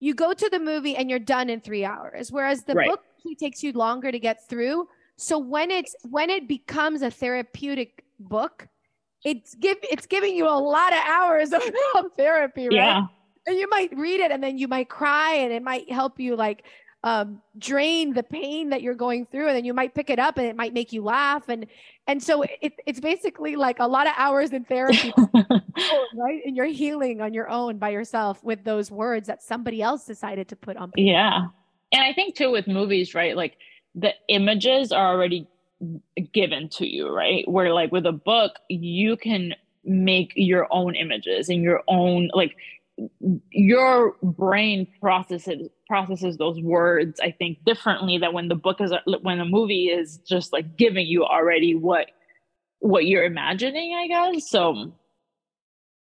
you 0.00 0.14
go 0.14 0.32
to 0.32 0.48
the 0.50 0.60
movie 0.60 0.96
and 0.96 1.10
you're 1.10 1.18
done 1.18 1.50
in 1.50 1.60
three 1.60 1.84
hours. 1.84 2.30
Whereas 2.30 2.64
the 2.64 2.74
right. 2.74 2.88
book 2.88 3.00
takes 3.40 3.62
you 3.62 3.72
longer 3.72 4.12
to 4.12 4.18
get 4.18 4.48
through. 4.48 4.88
So 5.16 5.36
when 5.36 5.70
it's 5.70 5.94
when 6.08 6.30
it 6.30 6.46
becomes 6.46 7.02
a 7.02 7.10
therapeutic 7.10 8.04
book, 8.18 8.68
it's 9.24 9.54
give 9.54 9.78
it's 9.82 10.06
giving 10.06 10.36
you 10.36 10.46
a 10.46 10.58
lot 10.58 10.92
of 10.92 11.00
hours 11.06 11.52
of, 11.52 11.62
therapy, 12.16 12.68
right? 12.68 12.74
Yeah. 12.74 13.06
And 13.46 13.56
you 13.56 13.68
might 13.70 13.96
read 13.96 14.20
it 14.20 14.32
and 14.32 14.42
then 14.42 14.58
you 14.58 14.66
might 14.66 14.88
cry 14.88 15.34
and 15.34 15.52
it 15.52 15.62
might 15.62 15.90
help 15.90 16.18
you 16.18 16.34
like 16.34 16.64
um, 17.06 17.40
drain 17.56 18.14
the 18.14 18.24
pain 18.24 18.70
that 18.70 18.82
you're 18.82 18.94
going 18.94 19.26
through 19.26 19.46
and 19.46 19.56
then 19.56 19.64
you 19.64 19.72
might 19.72 19.94
pick 19.94 20.10
it 20.10 20.18
up 20.18 20.38
and 20.38 20.46
it 20.48 20.56
might 20.56 20.74
make 20.74 20.92
you 20.92 21.04
laugh 21.04 21.48
and 21.48 21.66
and 22.08 22.20
so 22.20 22.42
it, 22.42 22.72
it's 22.84 22.98
basically 22.98 23.54
like 23.54 23.78
a 23.78 23.86
lot 23.86 24.08
of 24.08 24.12
hours 24.16 24.50
in 24.50 24.64
therapy 24.64 25.12
right 26.16 26.42
and 26.44 26.56
you're 26.56 26.66
healing 26.66 27.20
on 27.20 27.32
your 27.32 27.48
own 27.48 27.78
by 27.78 27.90
yourself 27.90 28.42
with 28.42 28.64
those 28.64 28.90
words 28.90 29.28
that 29.28 29.40
somebody 29.40 29.80
else 29.82 30.04
decided 30.04 30.48
to 30.48 30.56
put 30.56 30.76
on 30.76 30.90
paper. 30.90 31.08
yeah 31.08 31.46
and 31.92 32.02
i 32.02 32.12
think 32.12 32.34
too 32.34 32.50
with 32.50 32.66
movies 32.66 33.14
right 33.14 33.36
like 33.36 33.56
the 33.94 34.12
images 34.28 34.90
are 34.90 35.06
already 35.06 35.46
given 36.32 36.68
to 36.70 36.86
you, 36.86 37.08
right? 37.08 37.48
Where 37.48 37.72
like 37.72 37.92
with 37.92 38.06
a 38.06 38.12
book, 38.12 38.52
you 38.68 39.16
can 39.16 39.54
make 39.84 40.32
your 40.34 40.66
own 40.70 40.94
images 40.94 41.48
and 41.48 41.62
your 41.62 41.82
own 41.88 42.28
like 42.34 42.56
your 43.50 44.16
brain 44.22 44.86
processes 45.00 45.68
processes 45.86 46.38
those 46.38 46.60
words 46.60 47.20
i 47.20 47.30
think 47.30 47.62
differently 47.64 48.18
than 48.18 48.32
when 48.32 48.48
the 48.48 48.54
book 48.54 48.80
is 48.80 48.92
when 49.22 49.38
a 49.38 49.44
movie 49.44 49.86
is 49.86 50.16
just 50.26 50.52
like 50.52 50.76
giving 50.76 51.06
you 51.06 51.24
already 51.24 51.74
what 51.74 52.10
what 52.80 53.06
you're 53.06 53.22
imagining 53.22 53.94
i 53.94 54.08
guess 54.08 54.50
so 54.50 54.92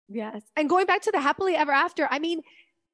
yes 0.08 0.42
and 0.56 0.68
going 0.68 0.86
back 0.86 1.02
to 1.02 1.12
the 1.12 1.20
happily 1.20 1.54
ever 1.54 1.72
after 1.72 2.08
i 2.10 2.18
mean 2.18 2.42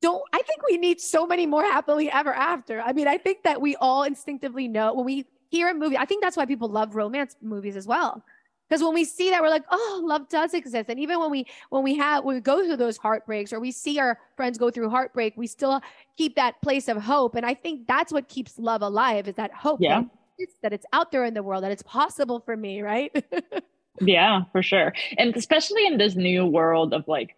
don't 0.05 0.23
I 0.35 0.43
think 0.43 0.61
we 0.69 0.77
need 0.77 1.01
so 1.01 1.27
many 1.27 1.47
more 1.47 1.63
happily 1.63 2.11
ever 2.11 2.35
after. 2.35 2.83
I 2.83 2.93
mean, 2.93 3.09
I 3.09 3.17
think 3.17 3.43
that 3.45 3.63
we 3.63 3.75
all 3.77 4.03
instinctively 4.03 4.69
know 4.69 4.93
when 4.93 5.07
we 5.07 5.25
hear 5.55 5.69
a 5.69 5.75
movie. 5.75 5.97
I 5.97 6.05
think 6.05 6.23
that's 6.23 6.37
why 6.37 6.47
people 6.47 6.69
love 6.69 6.95
romance 6.95 7.37
movies 7.41 7.77
as 7.77 7.87
well. 7.87 8.23
Because 8.69 8.83
when 8.83 8.95
we 8.95 9.05
see 9.05 9.31
that, 9.31 9.43
we're 9.43 9.51
like, 9.51 9.65
oh, 9.71 10.03
love 10.05 10.29
does 10.29 10.55
exist. 10.55 10.89
And 10.89 10.99
even 10.99 11.21
when 11.21 11.31
we 11.31 11.47
when 11.69 11.83
we 11.83 11.97
have 11.97 12.25
when 12.25 12.35
we 12.35 12.41
go 12.41 12.65
through 12.65 12.79
those 12.79 12.97
heartbreaks 12.97 13.53
or 13.53 13.61
we 13.61 13.71
see 13.71 13.99
our 14.01 14.19
friends 14.37 14.59
go 14.59 14.71
through 14.71 14.89
heartbreak, 14.89 15.35
we 15.37 15.47
still 15.47 15.81
keep 16.17 16.35
that 16.37 16.61
place 16.63 16.89
of 16.89 16.97
hope. 16.97 17.35
And 17.35 17.45
I 17.45 17.55
think 17.55 17.87
that's 17.87 18.13
what 18.13 18.29
keeps 18.29 18.59
love 18.59 18.83
alive 18.83 19.29
is 19.29 19.35
that 19.35 19.53
hope 19.53 19.81
yeah. 19.81 20.01
that, 20.01 20.11
it's, 20.39 20.55
that 20.63 20.73
it's 20.73 20.87
out 20.93 21.13
there 21.13 21.25
in 21.25 21.35
the 21.35 21.43
world, 21.43 21.63
that 21.63 21.73
it's 21.73 21.83
possible 21.83 22.41
for 22.41 22.57
me, 22.57 22.81
right? 22.81 23.15
yeah, 24.01 24.43
for 24.51 24.63
sure. 24.63 24.95
And 25.19 25.37
especially 25.37 25.87
in 25.87 25.99
this 25.99 26.17
new 26.17 26.47
world 26.47 26.95
of 26.95 27.07
like 27.07 27.37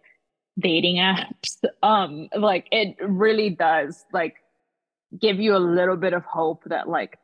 dating 0.57 0.95
apps, 0.95 1.61
um, 1.83 2.29
like 2.35 2.67
it 2.71 2.95
really 3.01 3.49
does 3.49 4.05
like 4.13 4.37
give 5.19 5.39
you 5.39 5.55
a 5.55 5.59
little 5.59 5.97
bit 5.97 6.13
of 6.13 6.23
hope 6.23 6.63
that 6.65 6.87
like 6.87 7.19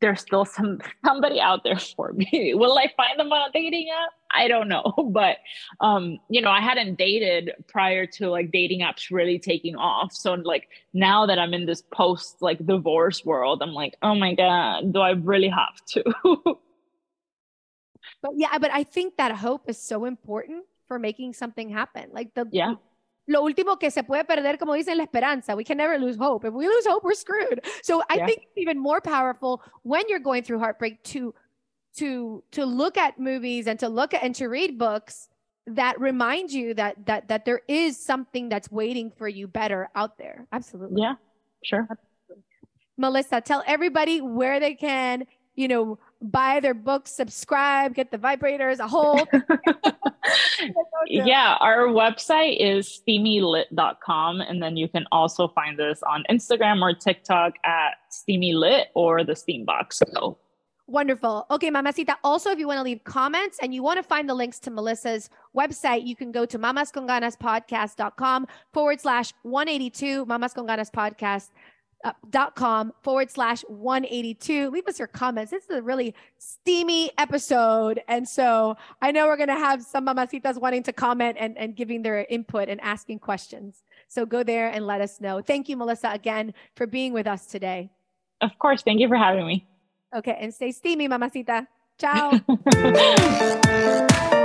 there's 0.00 0.20
still 0.20 0.44
some 0.44 0.80
somebody 1.04 1.40
out 1.40 1.64
there 1.64 1.78
for 1.78 2.12
me. 2.12 2.52
Will 2.54 2.76
I 2.78 2.92
find 2.96 3.18
them 3.18 3.32
on 3.32 3.48
a 3.48 3.52
dating 3.52 3.88
app? 3.90 4.12
I 4.30 4.48
don't 4.48 4.68
know, 4.68 4.92
but 5.12 5.38
um, 5.80 6.18
you 6.28 6.40
know, 6.40 6.50
I 6.50 6.60
hadn't 6.60 6.96
dated 6.96 7.52
prior 7.66 8.06
to 8.06 8.30
like 8.30 8.50
dating 8.50 8.80
apps 8.80 9.10
really 9.10 9.38
taking 9.38 9.76
off. 9.76 10.12
So 10.12 10.34
like 10.34 10.68
now 10.92 11.26
that 11.26 11.38
I'm 11.38 11.54
in 11.54 11.66
this 11.66 11.82
post 11.92 12.36
like 12.40 12.64
divorce 12.64 13.24
world, 13.24 13.62
I'm 13.62 13.72
like, 13.72 13.96
oh 14.02 14.14
my 14.14 14.34
god, 14.34 14.92
do 14.92 15.00
I 15.00 15.10
really 15.10 15.48
have 15.48 15.84
to? 15.92 16.04
but 18.22 18.32
yeah, 18.36 18.58
but 18.58 18.70
I 18.72 18.84
think 18.84 19.16
that 19.16 19.32
hope 19.36 19.68
is 19.68 19.78
so 19.78 20.04
important 20.04 20.64
for 20.86 20.98
making 20.98 21.34
something 21.34 21.68
happen. 21.70 22.10
Like 22.12 22.34
the 22.34 22.46
yeah 22.50 22.74
lo 23.28 23.42
último 23.42 23.78
que 23.78 23.90
se 23.90 24.02
puede 24.02 24.24
perder, 24.24 24.58
como 24.58 24.72
dicen, 24.72 24.96
la 24.96 25.04
esperanza. 25.04 25.54
We 25.54 25.64
can 25.64 25.76
never 25.76 25.98
lose 25.98 26.16
hope. 26.16 26.44
If 26.44 26.54
we 26.54 26.66
lose 26.66 26.86
hope, 26.86 27.04
we're 27.04 27.14
screwed. 27.14 27.64
So 27.82 28.02
I 28.10 28.16
yeah. 28.16 28.26
think 28.26 28.38
it's 28.42 28.56
even 28.56 28.78
more 28.78 29.00
powerful 29.00 29.62
when 29.82 30.02
you're 30.08 30.18
going 30.18 30.42
through 30.42 30.58
heartbreak 30.58 31.02
to 31.04 31.34
to 31.96 32.42
to 32.52 32.64
look 32.64 32.96
at 32.96 33.18
movies 33.18 33.66
and 33.66 33.78
to 33.80 33.88
look 33.88 34.14
at 34.14 34.22
and 34.22 34.34
to 34.36 34.48
read 34.48 34.78
books 34.78 35.28
that 35.66 36.00
remind 36.00 36.50
you 36.50 36.74
that 36.74 37.06
that 37.06 37.28
that 37.28 37.44
there 37.44 37.60
is 37.68 38.02
something 38.02 38.48
that's 38.48 38.70
waiting 38.70 39.10
for 39.10 39.28
you 39.28 39.46
better 39.46 39.90
out 39.94 40.16
there. 40.16 40.46
Absolutely. 40.52 41.02
Yeah, 41.02 41.14
sure. 41.62 41.86
Absolutely. 41.90 42.44
Melissa, 42.96 43.40
tell 43.40 43.62
everybody 43.66 44.20
where 44.20 44.58
they 44.58 44.74
can, 44.74 45.24
you 45.54 45.68
know, 45.68 45.98
buy 46.20 46.60
their 46.60 46.74
books, 46.74 47.12
subscribe, 47.12 47.94
get 47.94 48.10
the 48.10 48.18
vibrators, 48.18 48.78
a 48.80 48.88
whole. 48.88 49.26
yeah, 51.06 51.56
our 51.60 51.86
website 51.88 52.56
is 52.58 53.00
steamylit.com. 53.06 54.40
And 54.40 54.62
then 54.62 54.76
you 54.76 54.88
can 54.88 55.06
also 55.12 55.48
find 55.48 55.80
us 55.80 56.02
on 56.02 56.24
Instagram 56.30 56.82
or 56.82 56.94
TikTok 56.94 57.54
at 57.64 57.94
steamylit 58.10 58.86
or 58.94 59.24
the 59.24 59.34
steambox. 59.34 60.02
So. 60.14 60.38
Wonderful. 60.86 61.46
Okay, 61.50 61.70
Mamacita. 61.70 62.16
Also, 62.24 62.50
if 62.50 62.58
you 62.58 62.66
want 62.66 62.78
to 62.78 62.82
leave 62.82 63.04
comments 63.04 63.58
and 63.60 63.74
you 63.74 63.82
want 63.82 63.98
to 63.98 64.02
find 64.02 64.26
the 64.28 64.34
links 64.34 64.58
to 64.60 64.70
Melissa's 64.70 65.28
website, 65.54 66.06
you 66.06 66.16
can 66.16 66.32
go 66.32 66.46
to 66.46 66.58
mamasconganaspodcast.com 66.58 68.46
forward 68.72 69.00
slash 69.00 69.34
182, 69.42 70.24
Mamas 70.24 70.54
Con 72.04 72.04
Ganas 72.04 72.04
podcast 72.04 72.04
uh, 72.04 72.12
dot 72.30 72.54
com 72.54 72.92
forward 73.02 73.30
slash 73.30 73.62
182 73.68 74.70
leave 74.70 74.86
us 74.86 74.98
your 74.98 75.08
comments. 75.08 75.50
This 75.50 75.64
is 75.64 75.70
a 75.70 75.82
really 75.82 76.14
steamy 76.38 77.10
episode. 77.18 78.00
And 78.08 78.28
so 78.28 78.76
i 79.02 79.10
know 79.10 79.26
we're 79.26 79.36
going 79.36 79.48
to 79.48 79.54
have 79.54 79.82
some 79.82 80.06
mamacitas 80.06 80.60
wanting 80.60 80.82
to 80.84 80.92
comment 80.92 81.36
and, 81.40 81.56
and 81.58 81.74
giving 81.76 82.02
their 82.02 82.26
input 82.28 82.68
and 82.68 82.80
asking 82.80 83.18
questions. 83.20 83.82
So 84.08 84.24
go 84.26 84.42
there 84.42 84.68
and 84.70 84.86
let 84.86 85.00
us 85.00 85.20
know. 85.20 85.40
Thank 85.40 85.68
you 85.68 85.76
melissa 85.76 86.10
again 86.10 86.54
for 86.76 86.86
being 86.86 87.12
with 87.12 87.26
us 87.26 87.46
today. 87.46 87.90
Of 88.40 88.58
course. 88.58 88.82
Thank 88.82 89.00
you 89.00 89.08
for 89.08 89.16
having 89.16 89.46
me. 89.46 89.66
Okay 90.14 90.36
and 90.40 90.54
stay 90.54 90.72
steamy 90.72 91.08
mamacita. 91.08 91.66
Ciao 91.98 92.40